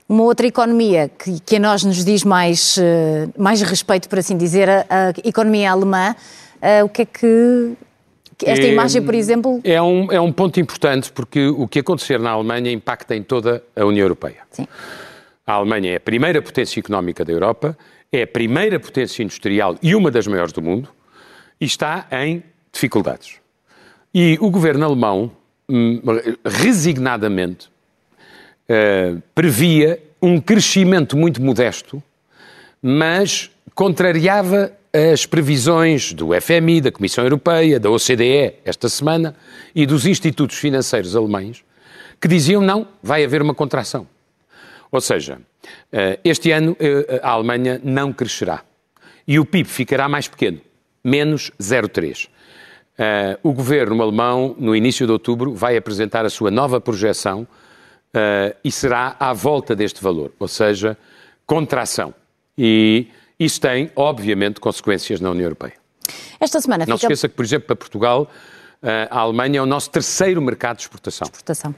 Uma 0.06 0.24
outra 0.24 0.46
economia 0.46 1.08
que, 1.08 1.40
que 1.40 1.56
a 1.56 1.58
nós 1.58 1.82
nos 1.82 2.04
diz 2.04 2.22
mais, 2.22 2.76
eh, 2.76 3.26
mais 3.38 3.62
respeito, 3.62 4.06
por 4.06 4.18
assim 4.18 4.36
dizer, 4.36 4.68
a, 4.68 4.84
a 4.90 5.28
economia 5.28 5.72
alemã, 5.72 6.14
uh, 6.56 6.84
o 6.84 6.88
que 6.90 7.02
é 7.02 7.04
que. 7.06 7.72
Esta 8.44 8.66
é, 8.66 8.72
imagem, 8.72 9.00
por 9.00 9.14
exemplo. 9.14 9.60
É 9.64 9.80
um, 9.80 10.12
é 10.12 10.20
um 10.20 10.30
ponto 10.30 10.60
importante 10.60 11.10
porque 11.10 11.46
o 11.46 11.66
que 11.66 11.78
acontecer 11.78 12.18
na 12.18 12.32
Alemanha 12.32 12.70
impacta 12.70 13.16
em 13.16 13.22
toda 13.22 13.62
a 13.74 13.84
União 13.86 14.04
Europeia. 14.04 14.42
Sim. 14.50 14.66
A 15.46 15.54
Alemanha 15.54 15.92
é 15.92 15.96
a 15.96 16.00
primeira 16.00 16.42
potência 16.42 16.80
económica 16.80 17.24
da 17.24 17.32
Europa, 17.32 17.78
é 18.12 18.24
a 18.24 18.26
primeira 18.26 18.78
potência 18.78 19.22
industrial 19.22 19.76
e 19.80 19.94
uma 19.94 20.10
das 20.10 20.26
maiores 20.26 20.52
do 20.52 20.60
mundo 20.60 20.90
e 21.58 21.64
está 21.64 22.06
em 22.12 22.42
dificuldades. 22.70 23.36
E 24.12 24.36
o 24.40 24.50
governo 24.50 24.84
alemão 24.84 25.30
resignadamente, 26.44 27.68
uh, 28.68 29.22
previa 29.34 30.02
um 30.20 30.40
crescimento 30.40 31.16
muito 31.16 31.42
modesto, 31.42 32.02
mas 32.82 33.50
contrariava 33.74 34.72
as 35.12 35.26
previsões 35.26 36.12
do 36.12 36.28
FMI, 36.40 36.80
da 36.80 36.92
Comissão 36.92 37.24
Europeia, 37.24 37.80
da 37.80 37.90
OCDE 37.90 38.54
esta 38.64 38.88
semana 38.88 39.34
e 39.74 39.84
dos 39.86 40.06
institutos 40.06 40.56
financeiros 40.56 41.16
alemães, 41.16 41.64
que 42.20 42.28
diziam 42.28 42.62
não, 42.62 42.86
vai 43.02 43.24
haver 43.24 43.42
uma 43.42 43.54
contração. 43.54 44.06
Ou 44.90 45.00
seja, 45.00 45.40
uh, 45.92 46.20
este 46.24 46.52
ano 46.52 46.72
uh, 46.72 47.20
a 47.22 47.30
Alemanha 47.30 47.80
não 47.82 48.12
crescerá 48.12 48.62
e 49.26 49.38
o 49.38 49.44
PIB 49.44 49.68
ficará 49.68 50.08
mais 50.08 50.28
pequeno, 50.28 50.60
menos 51.02 51.50
0,3. 51.60 52.28
Uh, 52.96 53.36
o 53.42 53.52
governo 53.52 54.00
alemão, 54.00 54.54
no 54.58 54.74
início 54.74 55.04
de 55.04 55.12
outubro, 55.12 55.52
vai 55.52 55.76
apresentar 55.76 56.24
a 56.24 56.30
sua 56.30 56.50
nova 56.50 56.80
projeção 56.80 57.42
uh, 57.42 58.56
e 58.62 58.70
será 58.70 59.16
à 59.18 59.32
volta 59.32 59.74
deste 59.74 60.02
valor, 60.02 60.32
ou 60.38 60.46
seja, 60.46 60.96
contração. 61.44 62.14
E 62.56 63.08
isso 63.38 63.60
tem, 63.60 63.90
obviamente, 63.96 64.60
consequências 64.60 65.20
na 65.20 65.30
União 65.30 65.46
Europeia. 65.46 65.74
Esta 66.38 66.60
semana 66.60 66.86
Não 66.86 66.96
fica... 66.96 67.08
se 67.08 67.14
esqueça 67.14 67.28
que, 67.28 67.34
por 67.34 67.44
exemplo, 67.44 67.66
para 67.66 67.76
Portugal, 67.76 68.30
uh, 68.82 68.86
a 69.10 69.18
Alemanha 69.18 69.58
é 69.58 69.62
o 69.62 69.66
nosso 69.66 69.90
terceiro 69.90 70.40
mercado 70.40 70.76
de 70.76 70.82
exportação. 70.82 71.24
Exportação. 71.24 71.74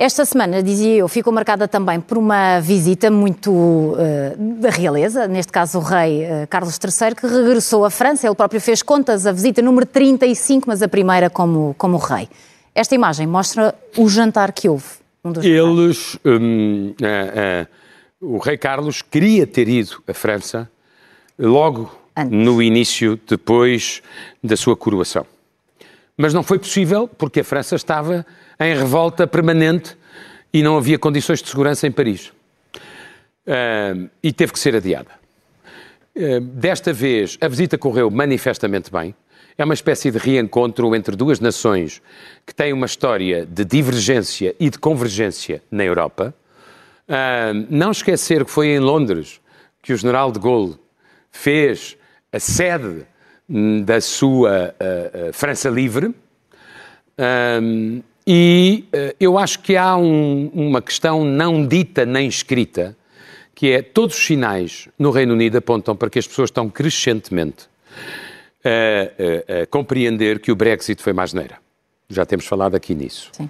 Esta 0.00 0.24
semana, 0.24 0.62
dizia 0.62 0.94
eu, 0.94 1.08
ficou 1.08 1.30
marcada 1.30 1.68
também 1.68 2.00
por 2.00 2.16
uma 2.16 2.58
visita 2.58 3.10
muito 3.10 3.52
uh, 3.52 4.34
da 4.58 4.70
realeza, 4.70 5.28
neste 5.28 5.52
caso 5.52 5.76
o 5.76 5.82
rei 5.82 6.24
uh, 6.24 6.46
Carlos 6.48 6.78
III, 6.82 7.14
que 7.14 7.26
regressou 7.26 7.84
à 7.84 7.90
França. 7.90 8.26
Ele 8.26 8.34
próprio 8.34 8.62
fez 8.62 8.82
contas, 8.82 9.26
a 9.26 9.32
visita 9.32 9.60
número 9.60 9.84
35, 9.84 10.66
mas 10.66 10.80
a 10.80 10.88
primeira 10.88 11.28
como, 11.28 11.74
como 11.76 11.98
rei. 11.98 12.30
Esta 12.74 12.94
imagem 12.94 13.26
mostra 13.26 13.74
o 13.94 14.08
jantar 14.08 14.52
que 14.52 14.70
houve. 14.70 14.86
Um 15.22 15.34
Eles, 15.42 16.18
um, 16.24 16.94
uh, 16.98 17.66
o 18.22 18.38
rei 18.38 18.56
Carlos 18.56 19.02
queria 19.02 19.46
ter 19.46 19.68
ido 19.68 20.02
à 20.08 20.14
França 20.14 20.66
logo 21.38 21.94
Antes. 22.16 22.32
no 22.32 22.62
início, 22.62 23.20
depois 23.28 24.00
da 24.42 24.56
sua 24.56 24.74
coroação. 24.74 25.26
Mas 26.20 26.34
não 26.34 26.42
foi 26.42 26.58
possível 26.58 27.08
porque 27.08 27.40
a 27.40 27.44
França 27.44 27.76
estava 27.76 28.26
em 28.60 28.76
revolta 28.76 29.26
permanente 29.26 29.96
e 30.52 30.62
não 30.62 30.76
havia 30.76 30.98
condições 30.98 31.40
de 31.42 31.48
segurança 31.48 31.86
em 31.86 31.90
Paris. 31.90 32.30
Uh, 33.46 34.10
e 34.22 34.30
teve 34.30 34.52
que 34.52 34.58
ser 34.58 34.76
adiada. 34.76 35.12
Uh, 36.14 36.40
desta 36.40 36.92
vez, 36.92 37.38
a 37.40 37.48
visita 37.48 37.78
correu 37.78 38.10
manifestamente 38.10 38.92
bem. 38.92 39.14
É 39.56 39.64
uma 39.64 39.72
espécie 39.72 40.10
de 40.10 40.18
reencontro 40.18 40.94
entre 40.94 41.16
duas 41.16 41.40
nações 41.40 42.02
que 42.44 42.54
têm 42.54 42.74
uma 42.74 42.84
história 42.84 43.46
de 43.46 43.64
divergência 43.64 44.54
e 44.60 44.68
de 44.68 44.78
convergência 44.78 45.62
na 45.70 45.84
Europa. 45.84 46.34
Uh, 47.08 47.66
não 47.70 47.92
esquecer 47.92 48.44
que 48.44 48.50
foi 48.50 48.66
em 48.66 48.78
Londres 48.78 49.40
que 49.82 49.94
o 49.94 49.96
general 49.96 50.30
de 50.30 50.38
Gaulle 50.38 50.76
fez 51.30 51.96
a 52.30 52.38
sede 52.38 53.06
da 53.84 54.00
sua 54.00 54.74
uh, 54.74 55.32
França 55.32 55.68
Livre. 55.68 56.14
Um, 57.18 58.02
e 58.26 58.84
uh, 58.94 59.16
eu 59.18 59.36
acho 59.36 59.58
que 59.58 59.76
há 59.76 59.96
um, 59.96 60.50
uma 60.54 60.80
questão 60.80 61.24
não 61.24 61.66
dita 61.66 62.06
nem 62.06 62.28
escrita, 62.28 62.96
que 63.54 63.72
é 63.72 63.82
todos 63.82 64.16
os 64.16 64.24
sinais 64.24 64.88
no 64.96 65.10
Reino 65.10 65.34
Unido 65.34 65.58
apontam 65.58 65.96
para 65.96 66.08
que 66.08 66.18
as 66.18 66.26
pessoas 66.26 66.48
estão 66.48 66.70
crescentemente 66.70 67.68
a 68.62 69.66
compreender 69.70 70.38
que 70.38 70.52
o 70.52 70.54
Brexit 70.54 71.02
foi 71.02 71.14
mais 71.14 71.32
neira. 71.32 71.56
Já 72.10 72.26
temos 72.26 72.46
falado 72.46 72.74
aqui 72.74 72.94
nisso. 72.94 73.30
Sim. 73.32 73.48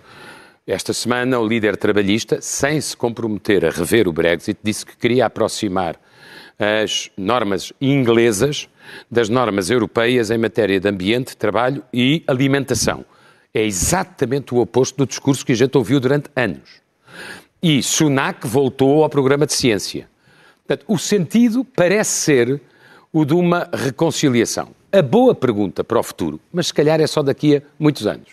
Esta 0.67 0.93
semana, 0.93 1.39
o 1.41 1.47
líder 1.47 1.77
trabalhista, 1.77 2.41
sem 2.41 2.81
se 2.81 2.97
comprometer 2.97 3.65
a 3.65 3.71
rever 3.71 4.07
o 4.07 4.13
Brexit, 4.13 4.59
disse 4.63 4.87
que 4.87 4.97
queria 4.97 5.27
aproximar 5.27 5.97
as 6.61 7.11
normas 7.17 7.73
inglesas 7.81 8.69
das 9.11 9.31
normas 9.31 9.71
europeias 9.71 10.31
em 10.31 10.37
matéria 10.37 10.79
de 10.79 10.87
ambiente, 10.87 11.35
trabalho 11.35 11.83
e 11.93 12.23
alimentação. 12.27 13.05
É 13.55 13.65
exatamente 13.65 14.55
o 14.55 14.59
oposto 14.59 14.99
do 14.99 15.07
discurso 15.07 15.45
que 15.45 15.53
a 15.53 15.57
gente 15.57 15.77
ouviu 15.79 15.99
durante 15.99 16.29
anos. 16.37 16.81
E 17.63 17.83
Sunak 17.83 18.47
voltou 18.47 19.03
ao 19.03 19.09
programa 19.09 19.47
de 19.47 19.55
ciência. 19.55 20.07
Portanto, 20.67 20.85
o 20.87 20.99
sentido 20.99 21.65
parece 21.65 22.11
ser 22.11 22.61
o 23.13 23.25
de 23.25 23.35
uma 23.35 23.69
reconciliação. 23.73 24.69
A 24.93 25.03
boa 25.03 25.35
pergunta 25.35 25.83
para 25.83 25.99
o 25.99 26.03
futuro, 26.03 26.39
mas 26.53 26.69
se 26.69 26.75
calhar 26.75 27.01
é 27.01 27.07
só 27.07 27.23
daqui 27.23 27.57
a 27.57 27.63
muitos 27.79 28.07
anos, 28.07 28.29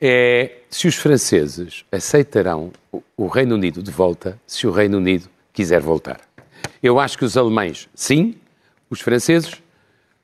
é 0.00 0.58
se 0.68 0.86
os 0.86 0.94
franceses 0.94 1.84
aceitarão 1.90 2.72
o 3.16 3.26
Reino 3.26 3.54
Unido 3.54 3.82
de 3.82 3.90
volta 3.90 4.38
se 4.46 4.66
o 4.66 4.70
Reino 4.70 4.98
Unido 4.98 5.28
quiser 5.52 5.80
voltar. 5.80 6.20
Eu 6.82 6.98
acho 6.98 7.18
que 7.18 7.24
os 7.24 7.36
alemães, 7.36 7.88
sim, 7.94 8.34
os 8.88 9.00
franceses 9.00 9.60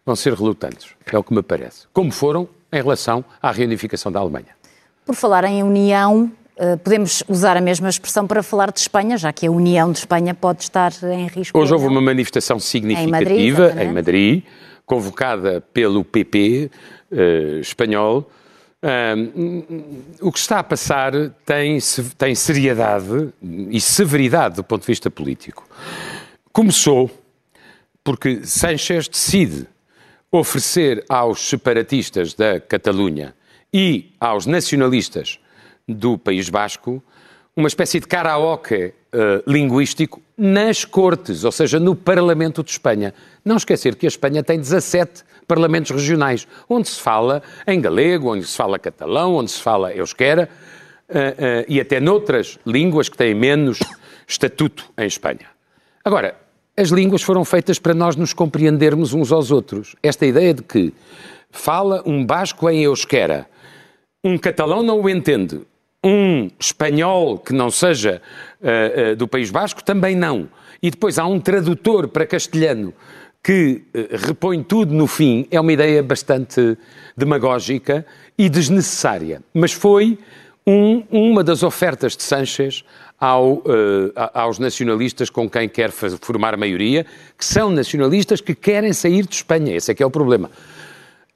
vão 0.05 0.17
ser 0.17 0.33
relutantes, 0.35 0.89
é 1.11 1.19
o 1.19 1.23
que 1.23 1.35
me 1.35 1.43
parece. 1.43 1.87
Como 1.93 2.11
foram 2.11 2.49
em 2.73 2.77
relação 2.77 3.25
à 3.43 3.51
reunificação 3.51 4.11
da 4.11 4.21
Alemanha. 4.21 4.57
Por 5.05 5.15
falar 5.15 5.45
em 5.45 5.63
união, 5.63 6.31
eh, 6.57 6.77
podemos 6.77 7.23
usar 7.29 7.57
a 7.57 7.61
mesma 7.61 7.89
expressão 7.89 8.27
para 8.27 8.43
falar 8.43 8.73
de 8.73 8.81
Espanha, 8.81 9.17
já 9.19 9.33
que 9.33 9.47
a 9.47 9.51
união 9.51 9.93
de 9.93 9.99
Espanha 9.99 10.35
pode 10.35 10.63
estar 10.63 10.93
em 11.03 11.27
risco. 11.27 11.59
Hoje 11.59 11.73
houve 11.73 11.87
uma 11.87 12.01
manifestação 12.01 12.59
significativa 12.59 13.69
em 13.71 13.75
Madrid, 13.75 13.89
em 13.89 13.93
Madrid 13.93 14.45
convocada 14.87 15.61
pelo 15.73 16.05
PP 16.05 16.71
eh, 17.13 17.59
espanhol. 17.61 18.31
o 20.21 20.31
que 20.31 20.39
está 20.39 20.61
a 20.61 20.63
passar 20.63 21.13
tem, 21.45 21.79
tem 22.17 22.35
seriedade 22.35 23.31
e 23.43 23.81
severidade 23.81 24.57
do 24.57 24.65
ponto 24.65 24.83
de 24.83 24.87
vista 24.87 25.11
político. 25.11 25.67
Começou 26.57 27.11
porque 28.03 28.47
Sánchez 28.47 29.09
decide 29.09 29.67
oferecer 30.33 31.05
aos 31.07 31.51
separatistas 31.51 32.33
da 32.33 32.59
Catalunha 32.59 33.35
e 33.71 34.15
aos 34.19 34.47
nacionalistas 34.47 35.39
do 35.87 36.17
País 36.17 36.49
Basco 36.49 37.03
uma 37.55 37.69
espécie 37.69 38.01
de 38.01 38.07
karaoke 38.07 38.87
uh, 38.87 39.43
linguístico 39.47 40.23
nas 40.35 40.83
Cortes, 40.83 41.45
ou 41.45 41.53
seja, 41.53 41.79
no 41.79 41.95
Parlamento 41.95 42.65
de 42.65 42.71
Espanha. 42.71 43.13
Não 43.45 43.59
esquecer 43.59 43.95
que 43.95 44.07
a 44.07 44.09
Espanha 44.09 44.43
tem 44.43 44.59
17 44.59 45.25
parlamentos 45.47 45.91
regionais, 45.91 46.49
onde 46.71 46.89
se 46.89 46.99
fala 46.99 47.43
em 47.67 47.79
galego, 47.83 48.33
onde 48.33 48.47
se 48.47 48.57
fala 48.57 48.79
catalão, 48.79 49.35
onde 49.35 49.51
se 49.51 49.61
fala 49.61 49.93
euskera, 49.93 50.49
uh, 51.11 51.13
uh, 51.13 51.65
e 51.69 51.79
até 51.79 52.01
noutras 52.01 52.59
línguas 52.65 53.11
que 53.11 53.17
têm 53.19 53.35
menos 53.35 53.79
estatuto 54.27 54.91
em 54.97 55.07
Espanha. 55.07 55.55
Agora, 56.03 56.46
as 56.77 56.91
línguas 56.91 57.23
foram 57.23 57.45
feitas 57.45 57.79
para 57.79 57.95
nós 57.95 58.17
nos 58.17 58.35
compreendermos 58.35 59.15
uns 59.15 59.33
aos 59.33 59.51
outros. 59.51 59.97
Esta 60.03 60.27
ideia 60.27 60.53
de 60.53 60.63
que 60.63 60.93
fala 61.51 62.03
um 62.05 62.25
basco 62.25 62.69
em 62.69 62.83
euskera, 62.83 63.47
um 64.23 64.37
catalão 64.37 64.83
não 64.83 65.01
o 65.01 65.09
entende, 65.09 65.61
um 66.05 66.51
espanhol 66.59 67.39
que 67.39 67.53
não 67.53 67.71
seja 67.71 68.21
uh, 68.61 69.13
uh, 69.13 69.17
do 69.17 69.27
País 69.27 69.51
Basco 69.51 69.83
também 69.83 70.15
não. 70.15 70.49
E 70.83 70.91
depois 70.91 71.19
há 71.19 71.27
um 71.27 71.41
tradutor 71.41 72.09
para 72.09 72.27
castelhano 72.27 72.93
que 73.43 73.83
uh, 73.95 74.27
repõe 74.27 74.63
tudo 74.63 74.93
no 74.93 75.07
fim, 75.07 75.47
é 75.51 75.59
uma 75.59 75.73
ideia 75.73 76.03
bastante 76.03 76.77
demagógica 77.17 78.05
e 78.37 78.49
desnecessária. 78.49 79.41
Mas 79.55 79.73
foi 79.73 80.19
um, 80.67 81.05
uma 81.11 81.45
das 81.45 81.63
ofertas 81.63 82.17
de 82.17 82.23
Sanchez 82.23 82.85
ao, 83.19 83.55
uh, 83.55 84.13
aos 84.35 84.59
nacionalistas 84.59 85.31
com 85.31 85.49
quem 85.49 85.69
quer 85.69 85.91
formar 85.91 86.57
maioria, 86.57 87.07
que 87.39 87.45
são 87.45 87.71
nacionalistas 87.71 88.41
que 88.41 88.55
querem 88.55 88.93
sair 88.93 89.27
de 89.27 89.35
Espanha. 89.37 89.75
Esse 89.75 89.93
é 89.93 89.95
que 89.95 90.03
é 90.03 90.07
o 90.07 90.11
problema. 90.11 90.51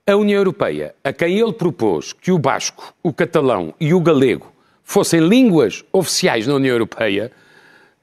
A 0.07 0.17
União 0.17 0.39
Europeia, 0.39 0.95
a 1.05 1.13
quem 1.13 1.39
ele 1.39 1.53
propôs 1.53 2.13
que 2.13 2.33
o 2.33 2.39
basco, 2.39 2.93
o 3.03 3.13
catalão 3.13 3.73
e 3.79 3.95
o 3.95 4.01
galego 4.01 4.51
fossem 4.83 5.21
línguas 5.21 5.85
oficiais 5.93 6.47
na 6.47 6.55
União 6.55 6.75
Europeia, 6.75 7.31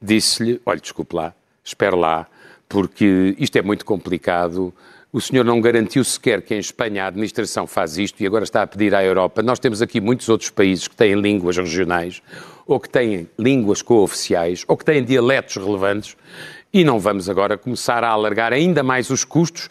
disse-lhe: 0.00 0.60
olha, 0.64 0.80
desculpe 0.80 1.14
lá, 1.14 1.34
espere 1.62 1.94
lá, 1.94 2.26
porque 2.68 3.36
isto 3.38 3.56
é 3.56 3.62
muito 3.62 3.84
complicado. 3.84 4.72
O 5.10 5.20
senhor 5.22 5.42
não 5.42 5.58
garantiu 5.58 6.04
sequer 6.04 6.42
que 6.42 6.54
em 6.54 6.58
Espanha 6.58 7.04
a 7.04 7.06
administração 7.06 7.66
faz 7.66 7.96
isto 7.96 8.22
e 8.22 8.26
agora 8.26 8.44
está 8.44 8.62
a 8.62 8.66
pedir 8.66 8.94
à 8.94 9.02
Europa. 9.02 9.42
Nós 9.42 9.58
temos 9.58 9.80
aqui 9.80 10.02
muitos 10.02 10.28
outros 10.28 10.50
países 10.50 10.86
que 10.86 10.94
têm 10.94 11.14
línguas 11.14 11.56
regionais 11.56 12.20
ou 12.66 12.78
que 12.78 12.90
têm 12.90 13.26
línguas 13.38 13.80
cooficiais, 13.80 14.62
ou 14.68 14.76
que 14.76 14.84
têm 14.84 15.02
dialetos 15.02 15.56
relevantes, 15.56 16.14
e 16.70 16.84
não 16.84 17.00
vamos 17.00 17.30
agora 17.30 17.56
começar 17.56 18.04
a 18.04 18.10
alargar 18.10 18.52
ainda 18.52 18.82
mais 18.82 19.08
os 19.08 19.24
custos 19.24 19.70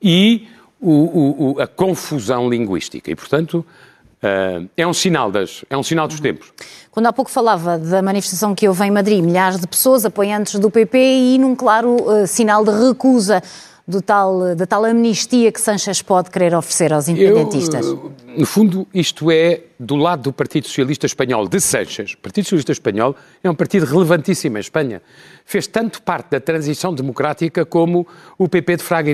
e 0.00 0.48
o, 0.80 1.52
o, 1.56 1.60
a 1.60 1.66
confusão 1.66 2.48
linguística. 2.48 3.10
E, 3.10 3.14
portanto, 3.14 3.66
uh, 4.22 4.66
é, 4.74 4.86
um 4.86 4.94
sinal 4.94 5.30
das, 5.30 5.62
é 5.68 5.76
um 5.76 5.82
sinal 5.82 6.08
dos 6.08 6.20
tempos. 6.20 6.50
Quando 6.90 7.04
há 7.04 7.12
pouco 7.12 7.30
falava 7.30 7.76
da 7.76 8.00
manifestação 8.00 8.54
que 8.54 8.66
houve 8.66 8.82
em 8.86 8.90
Madrid, 8.90 9.22
milhares 9.22 9.60
de 9.60 9.66
pessoas 9.66 10.06
apoiantes 10.06 10.58
do 10.58 10.70
PP 10.70 10.98
e 10.98 11.38
num 11.38 11.54
claro 11.54 11.96
uh, 11.96 12.26
sinal 12.26 12.64
de 12.64 12.70
recusa 12.70 13.42
do 13.88 14.02
tal, 14.02 14.54
da 14.54 14.66
tal 14.66 14.84
amnistia 14.84 15.50
que 15.50 15.58
Sanchez 15.58 16.02
pode 16.02 16.30
querer 16.30 16.54
oferecer 16.54 16.92
aos 16.92 17.08
independentistas? 17.08 17.86
Eu, 17.86 18.12
no 18.36 18.44
fundo, 18.44 18.86
isto 18.92 19.30
é 19.30 19.62
do 19.80 19.96
lado 19.96 20.24
do 20.24 20.32
Partido 20.32 20.66
Socialista 20.66 21.06
Espanhol, 21.06 21.48
de 21.48 21.58
Sanchez. 21.58 22.12
O 22.12 22.18
Partido 22.18 22.44
Socialista 22.44 22.72
Espanhol 22.72 23.16
é 23.42 23.48
um 23.48 23.54
partido 23.54 23.86
relevantíssimo 23.86 24.58
em 24.58 24.60
Espanha. 24.60 25.00
Fez 25.42 25.66
tanto 25.66 26.02
parte 26.02 26.32
da 26.32 26.38
transição 26.38 26.94
democrática 26.94 27.64
como 27.64 28.06
o 28.36 28.46
PP 28.46 28.76
de 28.76 28.82
Fraga. 28.82 29.08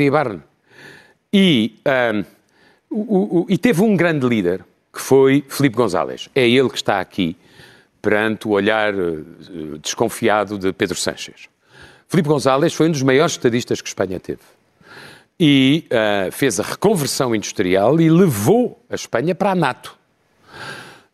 E, 1.32 1.76
um, 1.86 2.24
o, 2.90 3.40
o, 3.42 3.46
e 3.48 3.56
teve 3.56 3.80
um 3.80 3.96
grande 3.96 4.26
líder, 4.26 4.64
que 4.92 5.00
foi 5.00 5.44
Felipe 5.48 5.76
González. 5.76 6.28
É 6.34 6.48
ele 6.48 6.68
que 6.68 6.76
está 6.76 6.98
aqui 6.98 7.36
perante 8.02 8.48
o 8.48 8.50
olhar 8.50 8.92
uh, 8.92 9.24
desconfiado 9.80 10.58
de 10.58 10.72
Pedro 10.72 10.96
Sánchez. 10.96 11.48
Felipe 12.08 12.28
González 12.28 12.74
foi 12.74 12.88
um 12.88 12.90
dos 12.90 13.02
maiores 13.02 13.34
estadistas 13.34 13.80
que 13.80 13.88
Espanha 13.88 14.18
teve 14.18 14.40
e 15.38 15.86
uh, 15.86 16.30
fez 16.32 16.60
a 16.60 16.62
reconversão 16.62 17.34
industrial 17.34 18.00
e 18.00 18.08
levou 18.08 18.80
a 18.88 18.94
Espanha 18.94 19.34
para 19.34 19.50
a 19.50 19.54
NATO. 19.54 19.96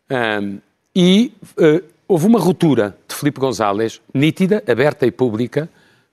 Um, 0.09 0.59
e 0.95 1.33
uh, 1.57 1.83
houve 2.07 2.27
uma 2.27 2.39
ruptura 2.39 2.95
de 3.07 3.15
Felipe 3.15 3.39
González, 3.39 4.01
nítida, 4.13 4.63
aberta 4.67 5.05
e 5.05 5.11
pública, 5.11 5.69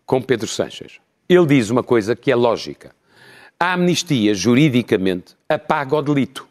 com 0.06 0.22
Pedro 0.22 0.46
Sanches. 0.46 1.00
Ele 1.28 1.46
diz 1.46 1.68
uma 1.68 1.82
coisa 1.82 2.16
que 2.16 2.30
é 2.30 2.36
lógica. 2.36 2.92
A 3.60 3.74
amnistia, 3.74 4.34
juridicamente, 4.34 5.36
apaga 5.48 5.96
o 5.96 6.02
delito. 6.02 6.46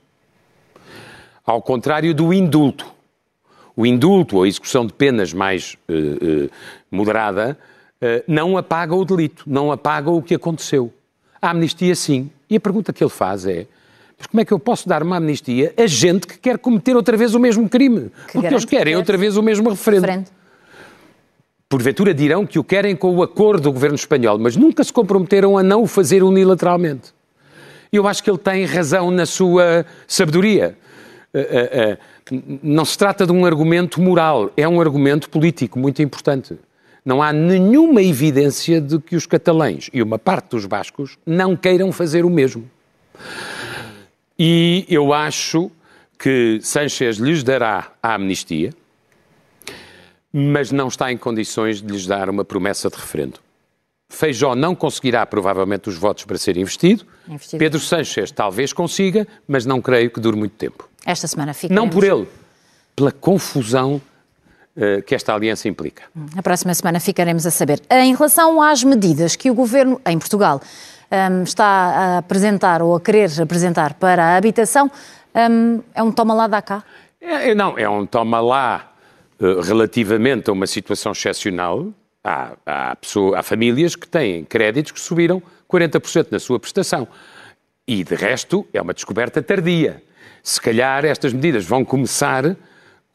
Ao 1.43 1.61
contrário 1.61 2.13
do 2.13 2.33
indulto. 2.33 2.85
O 3.75 3.85
indulto, 3.85 4.37
ou 4.37 4.43
a 4.43 4.47
execução 4.47 4.85
de 4.85 4.93
penas 4.93 5.33
mais 5.33 5.75
uh, 5.89 6.51
moderada, 6.91 7.57
não 8.27 8.57
apaga 8.57 8.93
o 8.93 9.03
delito, 9.03 9.43
não 9.47 9.71
apaga 9.71 10.11
o 10.11 10.21
que 10.21 10.35
aconteceu. 10.35 10.93
A 11.41 11.51
amnistia, 11.51 11.95
sim. 11.95 12.29
E 12.49 12.55
a 12.55 12.59
pergunta 12.59 12.91
que 12.91 13.03
ele 13.03 13.09
faz 13.09 13.45
é: 13.45 13.67
mas 14.17 14.27
como 14.27 14.41
é 14.41 14.45
que 14.45 14.51
eu 14.51 14.59
posso 14.59 14.87
dar 14.89 15.03
uma 15.03 15.17
amnistia 15.17 15.73
a 15.77 15.85
gente 15.85 16.25
que 16.25 16.37
quer 16.39 16.57
cometer 16.57 16.95
outra 16.95 17.15
vez 17.15 17.35
o 17.35 17.39
mesmo 17.39 17.69
crime? 17.69 18.11
Que 18.27 18.33
Porque 18.33 18.47
eles 18.47 18.65
querem 18.65 18.93
que 18.93 18.97
outra 18.97 19.17
vez 19.17 19.37
o 19.37 19.43
mesmo 19.43 19.69
referendo. 19.69 20.05
referendo. 20.05 20.29
Porventura 21.69 22.13
dirão 22.13 22.45
que 22.45 22.57
o 22.57 22.63
querem 22.63 22.95
com 22.95 23.13
o 23.13 23.21
acordo 23.21 23.63
do 23.63 23.73
governo 23.73 23.95
espanhol, 23.95 24.39
mas 24.39 24.55
nunca 24.55 24.83
se 24.83 24.91
comprometeram 24.91 25.57
a 25.57 25.63
não 25.63 25.83
o 25.83 25.87
fazer 25.87 26.23
unilateralmente. 26.23 27.13
Eu 27.91 28.07
acho 28.07 28.23
que 28.23 28.29
ele 28.29 28.37
tem 28.37 28.65
razão 28.65 29.11
na 29.11 29.25
sua 29.25 29.85
sabedoria. 30.07 30.77
Eh, 31.33 31.39
eh, 31.39 31.97
eh, 32.31 32.41
não 32.63 32.85
se 32.85 32.97
trata 32.97 33.25
de 33.25 33.31
um 33.33 33.45
argumento 33.45 34.01
moral, 34.01 34.51
é 34.55 34.67
um 34.67 34.79
argumento 34.79 35.29
político 35.29 35.77
muito 35.77 36.01
importante 36.01 36.57
não 37.07 37.23
há 37.23 37.31
nenhuma 37.31 38.03
evidência 38.03 38.81
de 38.81 38.99
que 38.99 39.15
os 39.15 39.25
catalães 39.25 39.89
e 39.93 40.03
uma 40.03 40.19
parte 40.19 40.49
dos 40.49 40.65
bascos 40.65 41.17
não 41.25 41.55
queiram 41.55 41.89
fazer 41.89 42.25
o 42.25 42.29
mesmo. 42.29 42.69
E 44.37 44.85
eu 44.89 45.13
acho 45.13 45.71
que 46.19 46.59
Sanchez 46.61 47.15
lhes 47.15 47.43
dará 47.43 47.93
a 48.03 48.15
amnistia, 48.15 48.73
mas 50.33 50.69
não 50.69 50.89
está 50.89 51.09
em 51.09 51.15
condições 51.15 51.81
de 51.81 51.87
lhes 51.87 52.05
dar 52.05 52.29
uma 52.29 52.43
promessa 52.43 52.89
de 52.89 52.97
referendo. 52.97 53.39
Feijó 54.09 54.53
não 54.53 54.75
conseguirá 54.75 55.25
provavelmente 55.25 55.87
os 55.87 55.95
votos 55.95 56.25
para 56.25 56.37
ser 56.37 56.57
investido. 56.57 57.05
investido. 57.25 57.57
Pedro 57.57 57.79
Sánchez 57.79 58.31
talvez 58.31 58.73
consiga, 58.73 59.25
mas 59.47 59.65
não 59.65 59.81
creio 59.81 60.11
que 60.11 60.19
dure 60.19 60.35
muito 60.35 60.55
tempo. 60.57 60.89
Esta 61.05 61.25
semana 61.25 61.53
fica. 61.53 61.73
Não 61.73 61.87
por 61.87 62.03
ele, 62.03 62.27
pela 62.93 63.13
confusão 63.13 64.01
que 65.05 65.15
esta 65.15 65.33
aliança 65.33 65.67
implica. 65.67 66.03
A 66.37 66.43
próxima 66.43 66.73
semana 66.73 66.99
ficaremos 66.99 67.45
a 67.47 67.51
saber. 67.51 67.81
Em 67.89 68.13
relação 68.13 68.61
às 68.61 68.83
medidas 68.83 69.35
que 69.35 69.49
o 69.49 69.53
Governo, 69.53 69.99
em 70.05 70.19
Portugal, 70.19 70.61
ehm, 71.09 71.43
está 71.43 71.65
a 71.65 72.17
apresentar 72.19 72.81
ou 72.81 72.95
a 72.95 73.01
querer 73.01 73.29
apresentar 73.41 73.95
para 73.95 74.23
a 74.23 74.37
habitação, 74.37 74.91
ehm, 75.33 75.79
é 75.95 76.03
um 76.03 76.11
toma 76.11 76.33
lá 76.33 76.47
da 76.47 76.61
cá? 76.61 76.83
É, 77.19 77.55
não, 77.55 77.77
é 77.77 77.89
um 77.89 78.05
toma 78.05 78.39
lá 78.39 78.91
uh, 79.39 79.61
relativamente 79.61 80.49
a 80.49 80.53
uma 80.53 80.67
situação 80.67 81.11
excepcional. 81.11 81.87
Há, 82.23 82.51
há, 82.65 82.95
pessoa, 82.95 83.39
há 83.39 83.43
famílias 83.43 83.95
que 83.95 84.07
têm 84.07 84.43
créditos 84.45 84.91
que 84.91 84.99
subiram 84.99 85.41
40% 85.69 86.27
na 86.31 86.39
sua 86.39 86.59
prestação. 86.59 87.07
E, 87.87 88.03
de 88.03 88.15
resto, 88.15 88.67
é 88.73 88.81
uma 88.81 88.93
descoberta 88.93 89.41
tardia. 89.41 90.03
Se 90.43 90.61
calhar 90.61 91.03
estas 91.05 91.33
medidas 91.33 91.65
vão 91.65 91.83
começar 91.83 92.55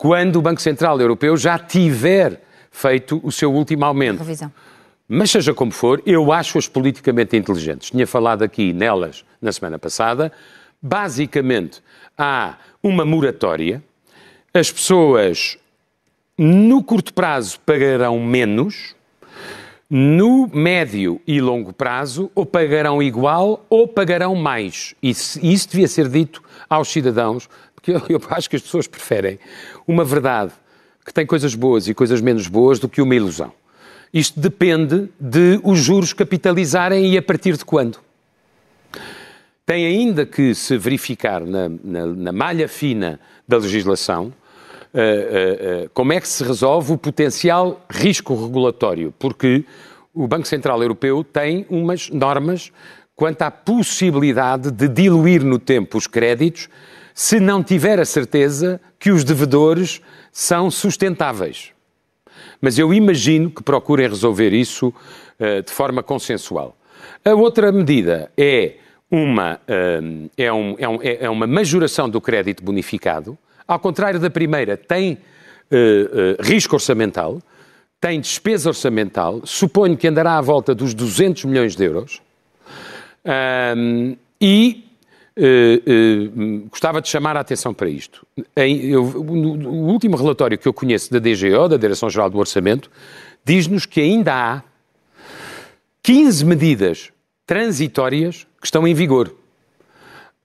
quando 0.02 0.34
o 0.34 0.42
Banco 0.42 0.60
Central 0.60 1.00
Europeu 1.00 1.36
já 1.36 1.56
tiver 1.56 2.42
feito 2.72 3.20
o 3.22 3.30
seu 3.30 3.54
último 3.54 3.84
aumento. 3.84 4.18
Revisão. 4.18 4.52
Mas 5.08 5.30
seja 5.30 5.54
como 5.54 5.70
for, 5.70 6.02
eu 6.04 6.32
acho-as 6.32 6.66
politicamente 6.66 7.36
inteligentes. 7.36 7.90
Tinha 7.90 8.04
falado 8.04 8.42
aqui 8.42 8.72
nelas 8.72 9.24
na 9.40 9.52
semana 9.52 9.78
passada. 9.78 10.32
Basicamente, 10.82 11.80
há 12.18 12.56
uma 12.82 13.04
moratória. 13.04 13.80
As 14.52 14.72
pessoas, 14.72 15.56
no 16.36 16.82
curto 16.82 17.14
prazo, 17.14 17.60
pagarão 17.60 18.18
menos. 18.18 18.96
No 19.88 20.48
médio 20.52 21.20
e 21.24 21.40
longo 21.40 21.72
prazo, 21.72 22.28
ou 22.34 22.44
pagarão 22.44 23.00
igual 23.00 23.64
ou 23.70 23.86
pagarão 23.86 24.34
mais. 24.34 24.96
E 25.00 25.10
isso 25.10 25.68
devia 25.68 25.86
ser 25.86 26.08
dito 26.08 26.42
aos 26.68 26.88
cidadãos, 26.88 27.48
porque 27.82 27.90
eu, 27.90 28.02
eu 28.08 28.22
acho 28.30 28.48
que 28.48 28.54
as 28.54 28.62
pessoas 28.62 28.86
preferem 28.86 29.40
uma 29.86 30.04
verdade 30.04 30.52
que 31.04 31.12
tem 31.12 31.26
coisas 31.26 31.56
boas 31.56 31.88
e 31.88 31.94
coisas 31.94 32.20
menos 32.20 32.46
boas 32.46 32.78
do 32.78 32.88
que 32.88 33.02
uma 33.02 33.14
ilusão. 33.14 33.52
Isto 34.14 34.38
depende 34.38 35.08
de 35.18 35.60
os 35.64 35.80
juros 35.80 36.12
capitalizarem 36.12 37.12
e 37.12 37.18
a 37.18 37.22
partir 37.22 37.56
de 37.56 37.64
quando. 37.64 37.98
Tem 39.66 39.84
ainda 39.84 40.24
que 40.24 40.54
se 40.54 40.76
verificar 40.78 41.40
na, 41.40 41.68
na, 41.68 42.06
na 42.06 42.32
malha 42.32 42.68
fina 42.68 43.18
da 43.48 43.56
legislação 43.56 44.26
uh, 44.26 44.98
uh, 44.98 45.84
uh, 45.84 45.90
como 45.92 46.12
é 46.12 46.20
que 46.20 46.28
se 46.28 46.44
resolve 46.44 46.92
o 46.92 46.98
potencial 46.98 47.84
risco 47.90 48.34
regulatório, 48.34 49.12
porque 49.18 49.64
o 50.14 50.28
Banco 50.28 50.46
Central 50.46 50.80
Europeu 50.82 51.24
tem 51.24 51.66
umas 51.68 52.10
normas 52.10 52.70
quanto 53.16 53.42
à 53.42 53.50
possibilidade 53.50 54.70
de 54.70 54.88
diluir 54.88 55.42
no 55.42 55.58
tempo 55.58 55.96
os 55.96 56.06
créditos 56.06 56.68
se 57.14 57.38
não 57.40 57.62
tiver 57.62 57.98
a 57.98 58.04
certeza 58.04 58.80
que 58.98 59.10
os 59.10 59.24
devedores 59.24 60.00
são 60.32 60.70
sustentáveis 60.70 61.72
mas 62.62 62.78
eu 62.78 62.94
imagino 62.94 63.50
que 63.50 63.62
procurem 63.62 64.08
resolver 64.08 64.52
isso 64.52 64.88
uh, 64.88 65.62
de 65.62 65.72
forma 65.72 66.00
consensual. 66.00 66.76
A 67.24 67.34
outra 67.34 67.72
medida 67.72 68.30
é 68.36 68.74
uma, 69.10 69.54
uh, 69.56 70.30
é, 70.36 70.52
um, 70.52 70.76
é, 70.78 70.88
um, 70.88 70.98
é, 71.02 71.28
uma 71.28 71.46
majoração 71.46 72.08
do 72.08 72.20
crédito 72.20 72.62
bonificado. 72.62 73.36
Ao 73.66 73.80
contrário 73.80 74.20
da 74.20 74.30
primeira, 74.30 74.76
tem 74.76 75.14
uh, 75.14 76.40
risco 76.40 76.76
orçamental, 76.76 77.42
tem 78.00 78.20
despesa 78.20 78.70
orçamental, 78.70 79.40
suponho 79.44 79.96
que 79.96 80.06
andará 80.06 80.38
à 80.38 80.40
volta 80.40 80.72
dos 80.74 80.94
200 80.94 81.44
milhões 81.44 81.74
de 81.74 81.84
euros. 81.84 82.22
e 84.40 84.84
Uh, 85.34 86.60
uh, 86.62 86.68
gostava 86.68 87.00
de 87.00 87.08
chamar 87.08 87.38
a 87.38 87.40
atenção 87.40 87.72
para 87.72 87.88
isto. 87.88 88.26
Em, 88.54 88.84
eu, 88.84 89.04
no, 89.04 89.56
no, 89.56 89.70
último 89.70 90.14
relatório 90.14 90.58
que 90.58 90.68
eu 90.68 90.74
conheço 90.74 91.10
da 91.10 91.18
DGO, 91.18 91.68
da 91.70 91.78
Direção-Geral 91.78 92.28
do 92.28 92.38
Orçamento, 92.38 92.90
diz-nos 93.42 93.86
que 93.86 94.00
ainda 94.00 94.34
há 94.34 94.62
15 96.02 96.44
medidas 96.44 97.12
transitórias 97.46 98.46
que 98.60 98.66
estão 98.66 98.86
em 98.86 98.92
vigor. 98.92 99.34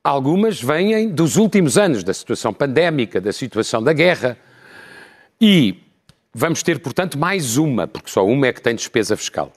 Algumas 0.01 0.61
vêm 0.61 1.09
dos 1.09 1.35
últimos 1.35 1.77
anos, 1.77 2.01
da 2.01 2.13
situação 2.13 2.53
pandémica, 2.53 3.19
da 3.19 3.33
situação 3.33 3.83
da 3.83 3.91
guerra. 3.91 4.37
E 5.39 5.83
vamos 6.33 6.63
ter, 6.63 6.79
portanto, 6.79 7.17
mais 7.17 7.57
uma, 7.57 7.87
porque 7.87 8.09
só 8.09 8.25
uma 8.25 8.47
é 8.47 8.53
que 8.53 8.61
tem 8.61 8.73
despesa 8.73 9.17
fiscal. 9.17 9.51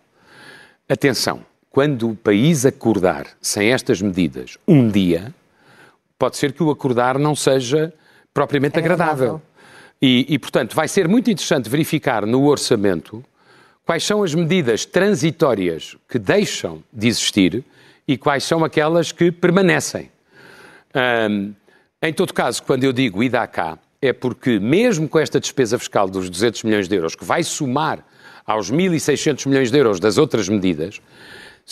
Atenção, 0.89 1.45
quando 1.71 2.11
o 2.11 2.17
país 2.17 2.67
acordar 2.67 3.27
sem 3.41 3.73
estas 3.73 4.03
medidas 4.03 4.59
um 4.67 4.89
dia, 4.89 5.33
pode 6.19 6.37
ser 6.37 6.53
que 6.53 6.63
o 6.63 6.71
acordar 6.71 7.19
não 7.19 7.35
seja 7.35 7.95
propriamente 8.35 8.79
agradável. 8.79 9.13
agradável. 9.15 9.43
E, 10.03 10.27
e, 10.29 10.39
portanto, 10.39 10.75
vai 10.75 10.89
ser 10.89 11.07
muito 11.07 11.31
interessante 11.31 11.69
verificar 11.69 12.27
no 12.27 12.47
orçamento 12.47 13.25
quais 13.85 14.05
são 14.05 14.23
as 14.23 14.35
medidas 14.35 14.85
transitórias 14.85 15.97
que 16.09 16.19
deixam 16.19 16.83
de 16.93 17.09
existir 17.09 17.65
e 18.07 18.17
quais 18.17 18.45
são 18.45 18.65
aquelas 18.65 19.13
que 19.13 19.31
permanecem. 19.31 20.11
Um, 20.95 21.55
em 22.03 22.13
todo 22.13 22.33
caso, 22.33 22.63
quando 22.63 22.85
eu 22.85 22.93
digo 22.93 23.23
ida 23.23 23.47
cá, 23.47 23.79
é 24.01 24.13
porque, 24.13 24.59
mesmo 24.59 25.09
com 25.09 25.19
esta 25.19 25.39
despesa 25.39 25.79
fiscal 25.79 26.09
dos 26.09 26.31
200 26.31 26.65
milhões 26.65 26.89
de 26.89 26.97
euros, 26.97 27.15
que 27.15 27.25
vai 27.25 27.43
somar 27.43 28.05
aos 28.47 28.73
1.600 28.73 29.47
milhões 29.47 29.71
de 29.71 29.79
euros 29.79 30.01
das 30.01 30.17
outras 30.17 30.49
medidas, 30.49 31.01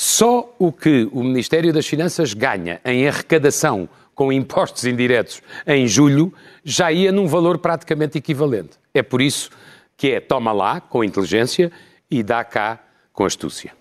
só 0.01 0.55
o 0.61 0.71
que 0.71 1.09
o 1.11 1.25
Ministério 1.25 1.73
das 1.73 1.85
Finanças 1.85 2.33
ganha 2.33 2.81
em 2.85 3.09
arrecadação 3.09 3.89
com 4.15 4.33
impostos 4.33 4.85
indiretos 4.85 5.43
em 5.67 5.89
julho 5.89 6.33
já 6.63 6.93
ia 6.93 7.11
num 7.11 7.27
valor 7.27 7.59
praticamente 7.59 8.17
equivalente. 8.17 8.79
É 8.95 9.03
por 9.03 9.21
isso 9.21 9.51
que 9.97 10.13
é 10.13 10.21
toma 10.21 10.53
lá 10.53 10.81
com 10.81 11.03
inteligência 11.03 11.73
e 12.09 12.23
dá 12.23 12.45
cá 12.45 12.79
com 13.13 13.25
astúcia. 13.25 13.73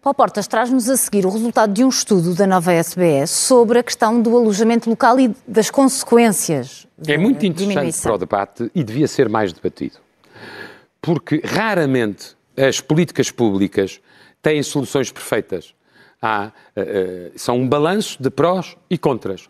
Paulo 0.00 0.14
Portas 0.14 0.46
traz-nos 0.46 0.88
a 0.88 0.96
seguir 0.96 1.26
o 1.26 1.28
resultado 1.28 1.72
de 1.72 1.82
um 1.82 1.88
estudo 1.88 2.36
da 2.36 2.46
nova 2.46 2.72
SBS 2.72 3.32
sobre 3.32 3.80
a 3.80 3.82
questão 3.82 4.22
do 4.22 4.36
alojamento 4.36 4.88
local 4.88 5.18
e 5.18 5.34
das 5.44 5.70
consequências. 5.70 6.86
É 7.04 7.18
muito 7.18 7.44
interessante 7.44 7.74
diminuição. 7.74 8.02
para 8.02 8.14
o 8.14 8.18
debate 8.18 8.70
e 8.72 8.84
devia 8.84 9.08
ser 9.08 9.28
mais 9.28 9.52
debatido. 9.52 9.96
Porque 11.02 11.42
raramente 11.44 12.36
as 12.56 12.80
políticas 12.80 13.32
públicas 13.32 14.00
têm 14.42 14.62
soluções 14.62 15.10
perfeitas. 15.10 15.74
Há, 16.20 16.50
uh, 16.76 16.80
uh, 16.80 17.32
são 17.36 17.58
um 17.58 17.68
balanço 17.68 18.20
de 18.20 18.30
prós 18.30 18.76
e 18.90 18.98
contras. 18.98 19.48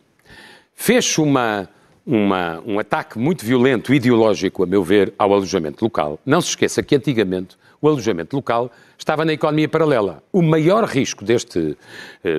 Fez 0.74 1.16
uma, 1.18 1.68
uma, 2.07 2.62
um 2.66 2.79
ataque 2.79 3.18
muito 3.18 3.44
violento, 3.44 3.92
ideológico, 3.92 4.62
a 4.62 4.66
meu 4.66 4.83
ver, 4.83 5.12
ao 5.18 5.33
alojamento 5.33 5.85
local. 5.85 6.18
Não 6.24 6.40
se 6.40 6.51
esqueça 6.51 6.83
que 6.83 6.94
antigamente 6.94 7.57
o 7.81 7.88
alojamento 7.88 8.37
local 8.37 8.70
estava 8.98 9.24
na 9.24 9.33
economia 9.33 9.68
paralela. 9.68 10.22
O 10.33 10.42
maior 10.42 10.85
risco 10.85 11.24
deste 11.24 11.59
uh, 11.59 11.77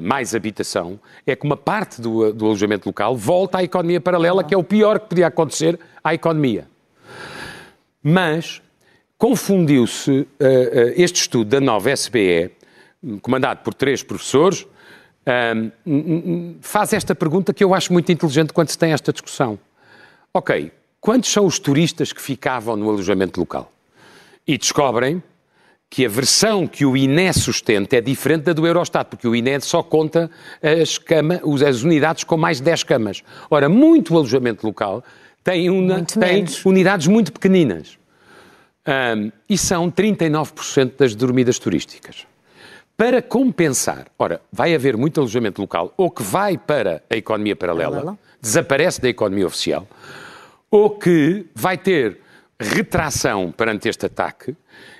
mais 0.01 0.35
habitação 0.35 0.99
é 1.25 1.35
que 1.35 1.45
uma 1.45 1.57
parte 1.57 2.01
do, 2.01 2.31
do 2.33 2.45
alojamento 2.45 2.87
local 2.87 3.15
volta 3.15 3.59
à 3.59 3.63
economia 3.63 4.01
paralela, 4.01 4.43
que 4.43 4.53
é 4.53 4.57
o 4.57 4.63
pior 4.63 4.99
que 4.99 5.09
podia 5.09 5.27
acontecer 5.27 5.79
à 6.03 6.13
economia. 6.13 6.67
Mas 8.03 8.61
confundiu-se 9.19 10.09
uh, 10.09 10.21
uh, 10.21 10.27
este 10.95 11.21
estudo 11.21 11.49
da 11.49 11.59
nova 11.59 11.91
SBE, 11.91 12.51
comandado 13.21 13.59
por 13.63 13.73
três 13.73 14.01
professores, 14.01 14.61
uh, 14.61 16.55
faz 16.61 16.93
esta 16.93 17.13
pergunta 17.13 17.53
que 17.53 17.61
eu 17.61 17.75
acho 17.75 17.91
muito 17.91 18.09
inteligente 18.13 18.53
quando 18.53 18.69
se 18.69 18.77
tem 18.77 18.93
esta 18.93 19.11
discussão. 19.11 19.59
Ok, 20.33 20.71
quantos 21.01 21.29
são 21.29 21.45
os 21.45 21.59
turistas 21.59 22.13
que 22.13 22.21
ficavam 22.21 22.77
no 22.77 22.89
alojamento 22.89 23.41
local? 23.41 23.69
E 24.47 24.57
descobrem 24.57 25.21
que 25.89 26.05
a 26.05 26.09
versão 26.09 26.65
que 26.65 26.85
o 26.85 26.95
INE 26.95 27.33
sustenta 27.33 27.97
é 27.97 28.01
diferente 28.01 28.43
da 28.43 28.53
do 28.53 28.65
Eurostat, 28.65 29.09
porque 29.09 29.27
o 29.27 29.35
INE 29.35 29.59
só 29.59 29.83
conta 29.83 30.31
as, 30.61 30.97
cama, 30.97 31.41
as 31.67 31.81
unidades 31.81 32.23
com 32.23 32.37
mais 32.37 32.57
de 32.57 32.63
10 32.63 32.83
camas. 32.83 33.23
Ora, 33.49 33.67
muito 33.67 34.15
alojamento 34.15 34.65
local 34.65 35.03
tem, 35.43 35.69
uma, 35.69 36.03
tem 36.03 36.45
unidades 36.63 37.07
muito 37.07 37.33
pequeninas. 37.33 37.98
Um, 38.87 39.31
e 39.47 39.57
são 39.57 39.91
39% 39.91 40.93
das 40.97 41.13
dormidas 41.13 41.59
turísticas. 41.59 42.25
Para 42.97 43.21
compensar, 43.21 44.07
ora, 44.17 44.41
vai 44.51 44.75
haver 44.75 44.97
muito 44.97 45.19
alojamento 45.19 45.61
local, 45.61 45.93
ou 45.95 46.11
que 46.11 46.23
vai 46.23 46.57
para 46.57 47.01
a 47.09 47.15
economia 47.15 47.55
paralela, 47.55 47.91
paralela, 47.91 48.19
desaparece 48.41 48.99
da 48.99 49.07
economia 49.07 49.47
oficial, 49.47 49.87
ou 50.69 50.89
que 50.91 51.45
vai 51.55 51.77
ter 51.77 52.19
retração 52.59 53.51
perante 53.51 53.87
este 53.87 54.05
ataque 54.05 54.55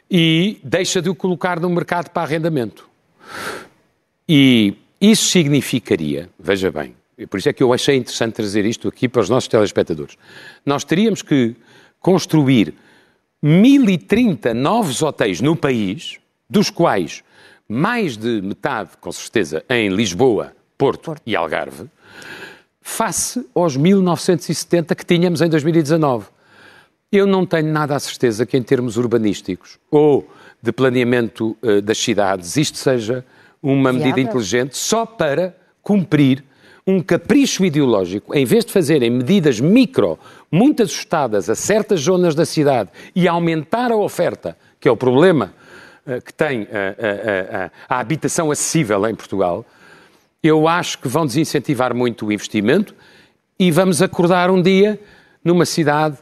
e 0.09 0.59
deixa 0.63 1.01
de 1.01 1.09
o 1.09 1.15
colocar 1.15 1.59
no 1.59 1.69
mercado 1.69 2.09
para 2.09 2.23
arrendamento. 2.23 2.89
E 4.27 4.75
isso 5.01 5.27
significaria, 5.27 6.29
veja 6.39 6.71
bem, 6.71 6.95
por 7.29 7.37
isso 7.37 7.49
é 7.49 7.53
que 7.53 7.61
eu 7.61 7.73
achei 7.73 7.97
interessante 7.97 8.35
trazer 8.35 8.65
isto 8.65 8.87
aqui 8.87 9.09
para 9.09 9.21
os 9.21 9.29
nossos 9.29 9.49
telespectadores. 9.49 10.17
Nós 10.65 10.83
teríamos 10.83 11.21
que 11.21 11.55
construir 11.99 12.73
1030 13.41 14.53
novos 14.53 15.01
hotéis 15.01 15.39
no 15.39 15.55
país, 15.55 16.19
dos 16.49 16.69
quais 16.69 17.23
mais 17.67 18.17
de 18.17 18.41
metade, 18.41 18.91
com 18.99 19.11
certeza, 19.11 19.63
em 19.69 19.89
Lisboa, 19.89 20.53
Porto, 20.75 21.03
Porto. 21.03 21.21
e 21.25 21.35
Algarve, 21.35 21.85
face 22.81 23.45
aos 23.53 23.77
1970 23.77 24.95
que 24.95 25.05
tínhamos 25.05 25.41
em 25.41 25.49
2019. 25.49 26.27
Eu 27.11 27.27
não 27.27 27.45
tenho 27.45 27.71
nada 27.71 27.95
a 27.95 27.99
certeza 27.99 28.45
que, 28.45 28.57
em 28.57 28.63
termos 28.63 28.97
urbanísticos 28.97 29.77
ou 29.91 30.27
de 30.61 30.71
planeamento 30.71 31.55
uh, 31.61 31.81
das 31.81 31.97
cidades, 31.97 32.57
isto 32.57 32.77
seja 32.77 33.23
uma 33.61 33.93
medida 33.93 34.19
inteligente 34.19 34.75
só 34.75 35.05
para 35.05 35.55
cumprir 35.81 36.43
um 36.85 37.01
capricho 37.01 37.63
ideológico, 37.65 38.35
em 38.35 38.45
vez 38.45 38.65
de 38.65 38.71
fazerem 38.71 39.09
medidas 39.09 39.59
micro, 39.59 40.17
muito 40.51 40.83
ajustadas 40.83 41.49
a 41.49 41.55
certas 41.55 42.01
zonas 42.01 42.33
da 42.35 42.45
cidade 42.45 42.89
e 43.15 43.27
aumentar 43.27 43.91
a 43.91 43.97
oferta, 43.97 44.57
que 44.79 44.87
é 44.87 44.91
o 44.91 44.97
problema 44.97 45.53
uh, 46.05 46.21
que 46.21 46.33
tem 46.33 46.63
uh, 46.63 46.65
uh, 46.65 47.71
a 47.87 47.99
habitação 47.99 48.51
acessível 48.51 49.07
em 49.07 49.15
Portugal, 49.15 49.65
eu 50.41 50.67
acho 50.67 50.99
que 50.99 51.07
vão 51.07 51.25
desincentivar 51.25 51.93
muito 51.93 52.25
o 52.25 52.31
investimento 52.31 52.95
e 53.59 53.71
vamos 53.71 54.01
acordar 54.01 54.49
um 54.49 54.61
dia 54.61 54.99
numa 55.43 55.65
cidade 55.65 56.17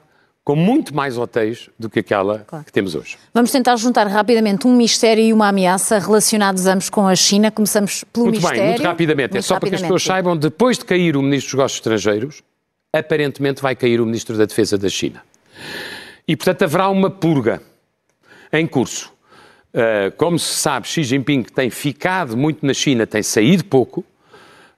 com 0.47 0.55
muito 0.55 0.95
mais 0.95 1.17
hotéis 1.17 1.69
do 1.77 1.89
que 1.89 1.99
aquela 1.99 2.39
claro. 2.47 2.63
que 2.63 2.71
temos 2.71 2.95
hoje. 2.95 3.17
Vamos 3.33 3.51
tentar 3.51 3.75
juntar 3.75 4.07
rapidamente 4.07 4.65
um 4.65 4.73
mistério 4.73 5.21
e 5.21 5.33
uma 5.33 5.49
ameaça 5.49 5.99
relacionados 5.99 6.65
ambos 6.67 6.89
com 6.89 7.05
a 7.05 7.13
China. 7.17 7.51
Começamos 7.51 8.05
pelo 8.05 8.27
muito 8.27 8.37
mistério. 8.37 8.61
Bem, 8.61 8.69
muito 8.69 8.83
rapidamente. 8.83 9.31
Muito 9.31 9.39
é 9.39 9.41
só 9.41 9.55
rapidamente. 9.55 9.59
para 9.59 9.69
que 9.69 9.75
as 9.75 9.99
pessoas 9.99 10.03
saibam, 10.03 10.37
depois 10.37 10.77
de 10.77 10.85
cair 10.85 11.17
o 11.17 11.21
Ministro 11.21 11.49
dos 11.49 11.57
Negócios 11.57 11.77
Estrangeiros, 11.79 12.43
aparentemente 12.93 13.61
vai 13.61 13.75
cair 13.75 13.99
o 13.99 14.05
Ministro 14.05 14.37
da 14.37 14.45
Defesa 14.45 14.77
da 14.77 14.87
China. 14.87 15.21
E, 16.25 16.33
portanto, 16.37 16.61
haverá 16.61 16.87
uma 16.87 17.09
purga 17.09 17.61
em 18.53 18.65
curso. 18.65 19.11
Uh, 19.73 20.15
como 20.15 20.39
se 20.39 20.53
sabe, 20.53 20.87
Xi 20.87 21.03
Jinping 21.03 21.43
tem 21.43 21.69
ficado 21.69 22.37
muito 22.37 22.65
na 22.65 22.73
China, 22.73 23.05
tem 23.05 23.21
saído 23.21 23.65
pouco. 23.65 23.99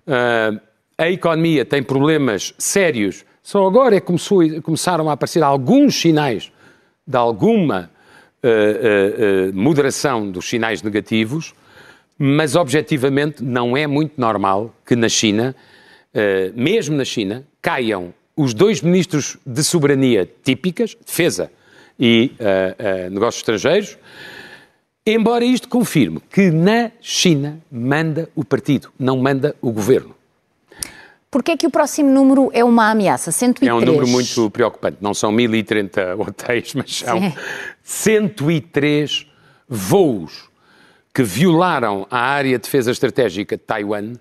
Uh, 0.08 0.60
a 0.97 1.12
economia 1.12 1.63
tem 1.63 1.84
problemas 1.84 2.55
sérios 2.58 3.23
só 3.50 3.66
agora 3.66 3.96
é 3.96 4.00
começou, 4.00 4.44
começaram 4.62 5.10
a 5.10 5.14
aparecer 5.14 5.42
alguns 5.42 6.00
sinais 6.00 6.52
de 7.08 7.18
alguma 7.18 7.90
uh, 8.44 8.48
uh, 8.48 9.50
uh, 9.50 9.54
moderação 9.56 10.30
dos 10.30 10.48
sinais 10.48 10.84
negativos, 10.84 11.56
mas 12.16 12.56
objetivamente 12.56 13.44
não 13.44 13.76
é 13.76 13.88
muito 13.88 14.22
normal 14.22 14.72
que 14.86 14.96
na 14.96 15.10
China, 15.10 15.56
mesmo 16.54 16.96
na 16.96 17.04
China, 17.06 17.44
caiam 17.60 18.14
os 18.36 18.54
dois 18.54 18.84
ministros 18.84 19.38
de 19.44 19.64
soberania 19.64 20.30
típicas, 20.44 20.96
defesa 21.04 21.50
e 21.98 22.34
negócios 23.10 23.38
estrangeiros, 23.38 23.98
embora 25.08 25.46
isto 25.46 25.70
confirme 25.70 26.22
que 26.30 26.52
na 26.52 26.92
China 27.00 27.58
manda 27.72 28.30
o 28.36 28.44
partido, 28.44 28.92
não 29.00 29.18
manda 29.18 29.56
o 29.62 29.72
governo. 29.72 30.18
Porquê 31.32 31.52
é 31.52 31.58
que 31.58 31.68
o 31.68 31.70
próximo 31.70 32.10
número 32.10 32.50
é 32.54 32.63
uma 32.63 32.89
ameaça? 32.89 33.32
103. 33.32 33.70
É 33.70 33.74
um 33.74 33.82
número 33.82 34.08
muito 34.08 34.50
preocupante. 34.50 34.98
Não 35.00 35.13
são 35.13 35.32
1030 35.32 36.15
hotéis, 36.18 36.74
mas 36.74 36.96
são 36.96 37.22
Sim. 37.22 37.34
103 37.84 39.28
voos 39.68 40.50
que 41.13 41.22
violaram 41.22 42.08
a 42.10 42.20
área 42.20 42.58
de 42.58 42.63
defesa 42.63 42.92
estratégica 42.92 43.58
de 43.58 43.63
Taiwan 43.63 44.13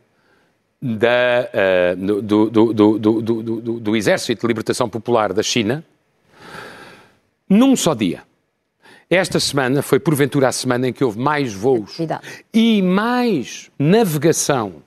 da, 0.80 1.48
uh, 1.52 2.22
do, 2.22 2.50
do, 2.50 2.98
do, 2.98 3.80
do, 3.80 3.96
Exército 3.96 4.42
de 4.42 4.46
Libertação 4.46 4.88
Popular 4.88 5.32
da 5.32 5.42
China 5.42 5.84
num 7.48 7.74
só 7.74 7.94
dia. 7.94 8.22
Esta 9.10 9.40
semana 9.40 9.80
foi, 9.80 9.98
porventura, 9.98 10.48
a 10.48 10.52
semana 10.52 10.88
em 10.88 10.92
que 10.92 11.02
houve 11.02 11.18
mais 11.18 11.54
voos 11.54 11.96
e 12.52 12.82
mais 12.82 13.70
navegação 13.78 14.82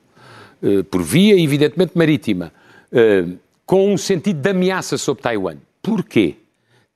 por 0.90 1.02
via, 1.02 1.40
evidentemente, 1.40 1.98
marítima, 1.98 2.52
eh, 2.92 3.26
com 3.66 3.94
um 3.94 3.98
sentido 3.98 4.42
de 4.42 4.50
ameaça 4.50 4.98
sobre 4.98 5.24
Taiwan. 5.24 5.58
Porquê? 5.82 6.36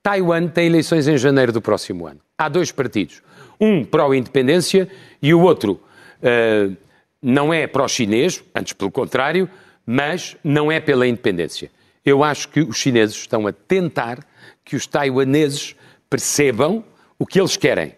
Taiwan 0.02 0.46
tem 0.46 0.66
eleições 0.66 1.08
em 1.08 1.16
janeiro 1.16 1.50
do 1.50 1.62
próximo 1.62 2.06
ano. 2.06 2.20
Há 2.36 2.48
dois 2.48 2.70
partidos. 2.70 3.22
Um 3.58 3.82
pró-independência 3.82 4.88
e 5.22 5.32
o 5.32 5.40
outro 5.40 5.80
uh, 6.22 6.76
não 7.22 7.52
é 7.52 7.66
pró-chinês, 7.66 8.44
antes 8.54 8.74
pelo 8.74 8.90
contrário, 8.90 9.48
mas 9.86 10.36
não 10.44 10.70
é 10.70 10.78
pela 10.78 11.06
independência. 11.06 11.70
Eu 12.04 12.22
acho 12.22 12.50
que 12.50 12.60
os 12.60 12.76
chineses 12.76 13.16
estão 13.16 13.46
a 13.46 13.52
tentar 13.52 14.18
que 14.64 14.76
os 14.76 14.86
taiwaneses 14.86 15.74
percebam 16.10 16.84
o 17.18 17.24
que 17.24 17.40
eles 17.40 17.56
querem. 17.56 17.94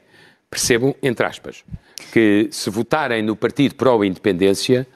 Percebam, 0.48 0.94
entre 1.02 1.26
aspas, 1.26 1.64
que 2.12 2.48
se 2.52 2.70
votarem 2.70 3.22
no 3.22 3.35
partido 3.35 3.74
pró-independência, 3.74 4.87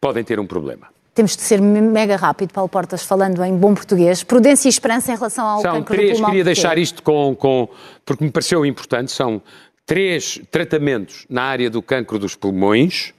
podem 0.00 0.24
ter 0.24 0.38
um 0.38 0.46
problema. 0.46 0.88
Temos 1.18 1.34
de 1.34 1.42
ser 1.42 1.60
mega 1.60 2.14
rápido, 2.14 2.52
Paulo 2.52 2.68
Portas, 2.68 3.02
falando 3.02 3.42
em 3.42 3.56
bom 3.56 3.74
português. 3.74 4.22
Prudência 4.22 4.68
e 4.68 4.70
esperança 4.70 5.10
em 5.10 5.16
relação 5.16 5.44
ao 5.44 5.60
são 5.60 5.74
cancro 5.78 5.96
três. 5.96 6.20
Queria 6.20 6.44
deixar 6.44 6.78
isto 6.78 7.02
com, 7.02 7.34
com, 7.34 7.68
porque 8.06 8.22
me 8.22 8.30
pareceu 8.30 8.64
importante, 8.64 9.10
são 9.10 9.42
três 9.84 10.40
tratamentos 10.48 11.26
na 11.28 11.42
área 11.42 11.68
do 11.68 11.82
cancro 11.82 12.20
dos 12.20 12.36
pulmões 12.36 13.12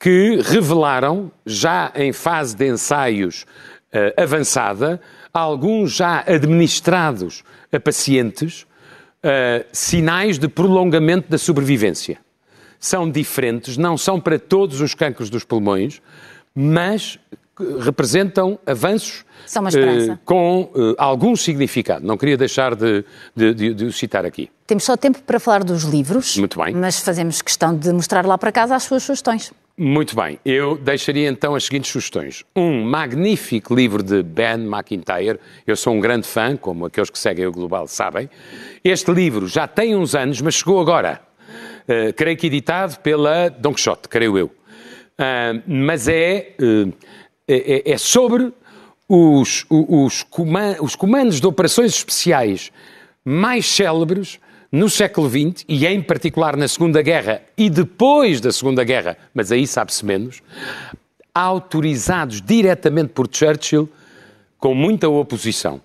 que 0.00 0.40
revelaram, 0.42 1.30
já 1.46 1.92
em 1.94 2.12
fase 2.12 2.56
de 2.56 2.66
ensaios 2.66 3.42
uh, 3.94 4.20
avançada, 4.20 5.00
alguns 5.32 5.92
já 5.92 6.24
administrados 6.26 7.44
a 7.70 7.78
pacientes, 7.78 8.62
uh, 9.22 9.64
sinais 9.70 10.36
de 10.36 10.48
prolongamento 10.48 11.30
da 11.30 11.38
sobrevivência 11.38 12.18
são 12.80 13.08
diferentes, 13.08 13.76
não 13.76 13.98
são 13.98 14.18
para 14.18 14.38
todos 14.38 14.80
os 14.80 14.94
cancros 14.94 15.28
dos 15.28 15.44
pulmões, 15.44 16.00
mas 16.54 17.18
representam 17.80 18.58
avanços 18.64 19.24
uh, 19.54 20.18
com 20.24 20.62
uh, 20.74 20.94
algum 20.96 21.36
significado. 21.36 22.06
Não 22.06 22.16
queria 22.16 22.36
deixar 22.36 22.74
de, 22.74 23.04
de, 23.36 23.54
de, 23.54 23.74
de, 23.74 23.92
citar 23.92 24.24
aqui. 24.24 24.50
Temos 24.66 24.84
só 24.84 24.96
tempo 24.96 25.22
para 25.22 25.38
falar 25.38 25.62
dos 25.62 25.82
livros. 25.82 26.38
Muito 26.38 26.58
bem. 26.58 26.74
Mas 26.74 27.00
fazemos 27.00 27.42
questão 27.42 27.76
de 27.76 27.92
mostrar 27.92 28.24
lá 28.24 28.38
para 28.38 28.50
casa 28.50 28.74
as 28.74 28.84
suas 28.84 29.02
sugestões. 29.02 29.52
Muito 29.76 30.14
bem. 30.14 30.38
Eu 30.44 30.76
deixaria 30.76 31.28
então 31.28 31.54
as 31.54 31.64
seguintes 31.64 31.90
sugestões. 31.90 32.44
Um 32.54 32.84
magnífico 32.84 33.74
livro 33.74 34.02
de 34.02 34.22
Ben 34.22 34.66
McIntyre. 34.66 35.38
Eu 35.66 35.76
sou 35.76 35.94
um 35.94 36.00
grande 36.00 36.26
fã, 36.26 36.56
como 36.56 36.86
aqueles 36.86 37.08
que 37.08 37.18
seguem 37.18 37.46
o 37.46 37.52
Global 37.52 37.86
sabem. 37.86 38.28
Este 38.84 39.10
livro 39.10 39.46
já 39.46 39.66
tem 39.66 39.96
uns 39.96 40.14
anos, 40.14 40.40
mas 40.40 40.54
chegou 40.54 40.80
agora 40.80 41.20
eh, 41.90 42.12
creio 42.12 42.36
que 42.36 42.46
editado 42.46 43.00
pela 43.00 43.48
Don 43.48 43.74
Quixote, 43.74 44.08
creio 44.08 44.38
eu. 44.38 44.46
Uh, 44.46 45.60
mas 45.66 46.06
é, 46.06 46.54
uh, 46.62 46.92
é, 47.48 47.90
é, 47.92 47.98
sobre 47.98 48.52
os, 49.08 49.66
os, 49.68 50.24
os 50.80 50.94
comandos 50.94 51.40
de 51.40 51.46
operações 51.48 51.92
especiais 51.92 52.70
mais 53.24 53.66
célebres 53.66 54.38
no 54.70 54.88
século 54.88 55.28
XX, 55.28 55.64
e 55.68 55.84
em 55.84 56.00
particular 56.00 56.56
na 56.56 56.68
Segunda 56.68 57.02
Guerra 57.02 57.42
e 57.58 57.68
depois 57.68 58.40
da 58.40 58.52
Segunda 58.52 58.84
Guerra, 58.84 59.16
mas 59.34 59.50
aí 59.50 59.66
sabe-se 59.66 60.06
menos, 60.06 60.40
autorizados 61.34 62.40
diretamente 62.40 63.08
por 63.08 63.28
Churchill, 63.28 63.88
com 64.58 64.76
muita 64.76 65.08
oposição, 65.08 65.80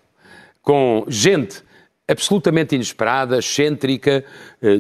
com 0.62 1.04
gente 1.08 1.64
absolutamente 2.08 2.76
inesperada, 2.76 3.40
excêntrica, 3.40 4.24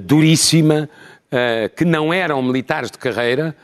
duríssima, 0.03 0.87
uh, 1.31 1.73
que 1.75 1.85
não 1.85 2.13
eram 2.13 2.41
militares 2.41 2.91
de 2.91 2.97
carreira 2.97 3.55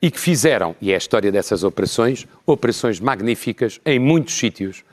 e 0.00 0.10
que 0.10 0.20
fizeram, 0.20 0.76
e 0.80 0.92
é 0.92 0.94
a 0.94 0.98
história 0.98 1.30
dessas 1.32 1.64
operações, 1.64 2.26
operações 2.46 3.00
magníficas 3.00 3.80
em 3.84 3.98
muitos 3.98 4.34
sítios, 4.34 4.84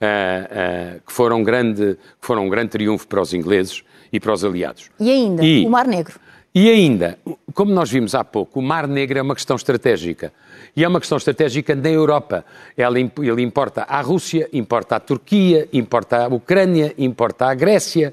uh, 0.00 0.96
uh, 0.96 1.00
que, 1.06 1.12
foram 1.12 1.38
um 1.38 1.42
grande, 1.42 1.96
que 2.20 2.26
foram 2.26 2.46
um 2.46 2.48
grande 2.48 2.70
triunfo 2.70 3.06
para 3.06 3.20
os 3.20 3.32
ingleses 3.32 3.82
e 4.12 4.20
para 4.20 4.32
os 4.32 4.44
aliados. 4.44 4.90
E 4.98 5.10
ainda, 5.10 5.44
e, 5.44 5.66
o 5.66 5.70
Mar 5.70 5.86
Negro. 5.86 6.18
E 6.54 6.68
ainda, 6.68 7.16
como 7.54 7.72
nós 7.72 7.90
vimos 7.90 8.14
há 8.14 8.24
pouco, 8.24 8.58
o 8.58 8.62
Mar 8.62 8.88
Negro 8.88 9.18
é 9.18 9.22
uma 9.22 9.36
questão 9.36 9.54
estratégica. 9.54 10.32
E 10.76 10.82
é 10.82 10.88
uma 10.88 10.98
questão 10.98 11.16
estratégica 11.16 11.74
na 11.76 11.88
Europa. 11.88 12.44
ele 12.76 13.42
importa 13.42 13.82
à 13.82 14.00
Rússia, 14.00 14.48
importa 14.52 14.96
à 14.96 15.00
Turquia, 15.00 15.68
importa 15.72 16.24
à 16.24 16.28
Ucrânia, 16.28 16.92
importa 16.98 17.46
à 17.46 17.54
Grécia, 17.54 18.12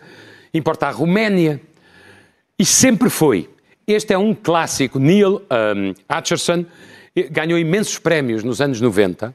importa 0.54 0.88
à 0.88 0.92
Roménia. 0.92 1.60
E 2.60 2.66
sempre 2.66 3.10
foi. 3.10 3.50
Este 3.88 4.14
é 4.14 4.18
um 4.18 4.36
clássico. 4.36 5.00
Neil 5.00 5.42
um, 5.50 5.94
Acheson 6.10 6.66
ganhou 7.32 7.58
imensos 7.58 7.98
prémios 7.98 8.44
nos 8.44 8.60
anos 8.60 8.82
90 8.82 9.34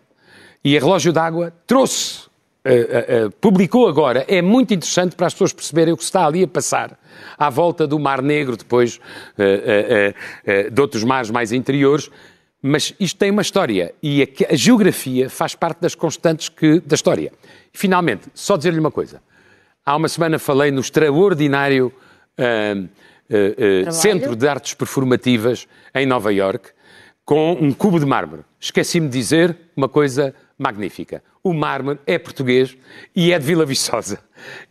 e 0.63 0.77
a 0.77 0.81
Relógio 0.81 1.11
d'Água 1.11 1.55
trouxe, 1.67 2.27
uh, 2.27 2.69
uh, 2.69 3.27
uh, 3.29 3.31
publicou 3.41 3.89
agora. 3.89 4.27
É 4.29 4.43
muito 4.43 4.75
interessante 4.75 5.17
para 5.17 5.27
as 5.27 5.33
pessoas 5.33 5.55
perceberem 5.55 5.95
o 5.95 5.97
que 5.97 6.03
está 6.03 6.27
ali 6.27 6.45
a 6.45 6.47
passar 6.47 6.99
à 7.39 7.49
volta 7.49 7.87
do 7.87 7.99
Mar 7.99 8.21
Negro, 8.21 8.55
depois 8.55 9.01
de 10.71 10.81
outros 10.83 11.03
mares 11.03 11.31
mais 11.31 11.51
interiores. 11.51 12.11
Mas 12.61 12.95
isto 13.01 13.19
tem 13.19 13.31
uma 13.31 13.43
história 13.43 13.95
e 14.03 14.23
a, 14.23 14.53
a 14.53 14.55
geografia 14.55 15.31
faz 15.31 15.55
parte 15.55 15.81
das 15.81 15.95
constantes 15.95 16.51
que, 16.51 16.79
da 16.81 16.95
história. 16.95 17.33
Finalmente, 17.73 18.29
só 18.35 18.59
dizer-lhe 18.59 18.79
uma 18.79 18.91
coisa. 18.91 19.23
Há 19.85 19.97
uma 19.97 20.09
semana 20.09 20.39
falei 20.39 20.71
no 20.71 20.81
extraordinário 20.81 21.91
hum, 22.39 22.89
uh, 23.33 23.89
uh, 23.89 23.93
Centro 23.93 24.37
de 24.37 24.47
Artes 24.47 24.75
Performativas 24.75 25.67
em 25.95 26.07
Nova 26.07 26.33
York, 26.33 26.71
com 27.25 27.53
um 27.53 27.73
cubo 27.73 27.99
de 27.99 28.07
mármore. 28.07 28.43
Esqueci-me 28.61 29.09
de 29.09 29.19
dizer 29.19 29.57
uma 29.77 29.89
coisa 29.89 30.35
magnífica. 30.59 31.23
O 31.43 31.53
mármore 31.53 31.99
é 32.07 32.19
português 32.19 32.77
e 33.17 33.33
é 33.33 33.39
de 33.39 33.45
Vila 33.45 33.67
Viçosa. 33.67 34.21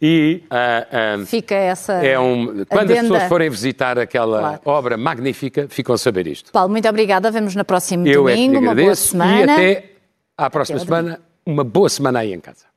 E 0.01 0.43
uh, 0.45 1.21
uh, 1.21 1.25
fica 1.25 1.55
essa. 1.55 1.93
É 1.93 2.17
um, 2.17 2.63
quando 2.65 2.91
as 2.91 2.99
pessoas 2.99 3.23
forem 3.23 3.49
visitar 3.49 3.99
aquela 3.99 4.39
claro. 4.39 4.61
obra 4.65 4.97
magnífica, 4.97 5.67
ficam 5.69 5.93
a 5.95 5.97
saber 5.97 6.27
isto. 6.27 6.51
Paulo, 6.51 6.69
muito 6.69 6.87
obrigada. 6.87 7.29
Vemos 7.31 7.55
no 7.55 7.65
próximo 7.65 8.07
Eu 8.07 8.23
domingo. 8.23 8.55
É 8.55 8.59
uma 8.59 8.75
boa 8.75 8.95
semana. 8.95 9.39
E 9.39 9.43
até 9.43 9.91
à 10.37 10.49
próxima 10.49 10.79
semana. 10.79 11.21
Uma 11.45 11.63
boa 11.63 11.89
semana 11.89 12.19
aí 12.19 12.33
em 12.33 12.39
casa. 12.39 12.70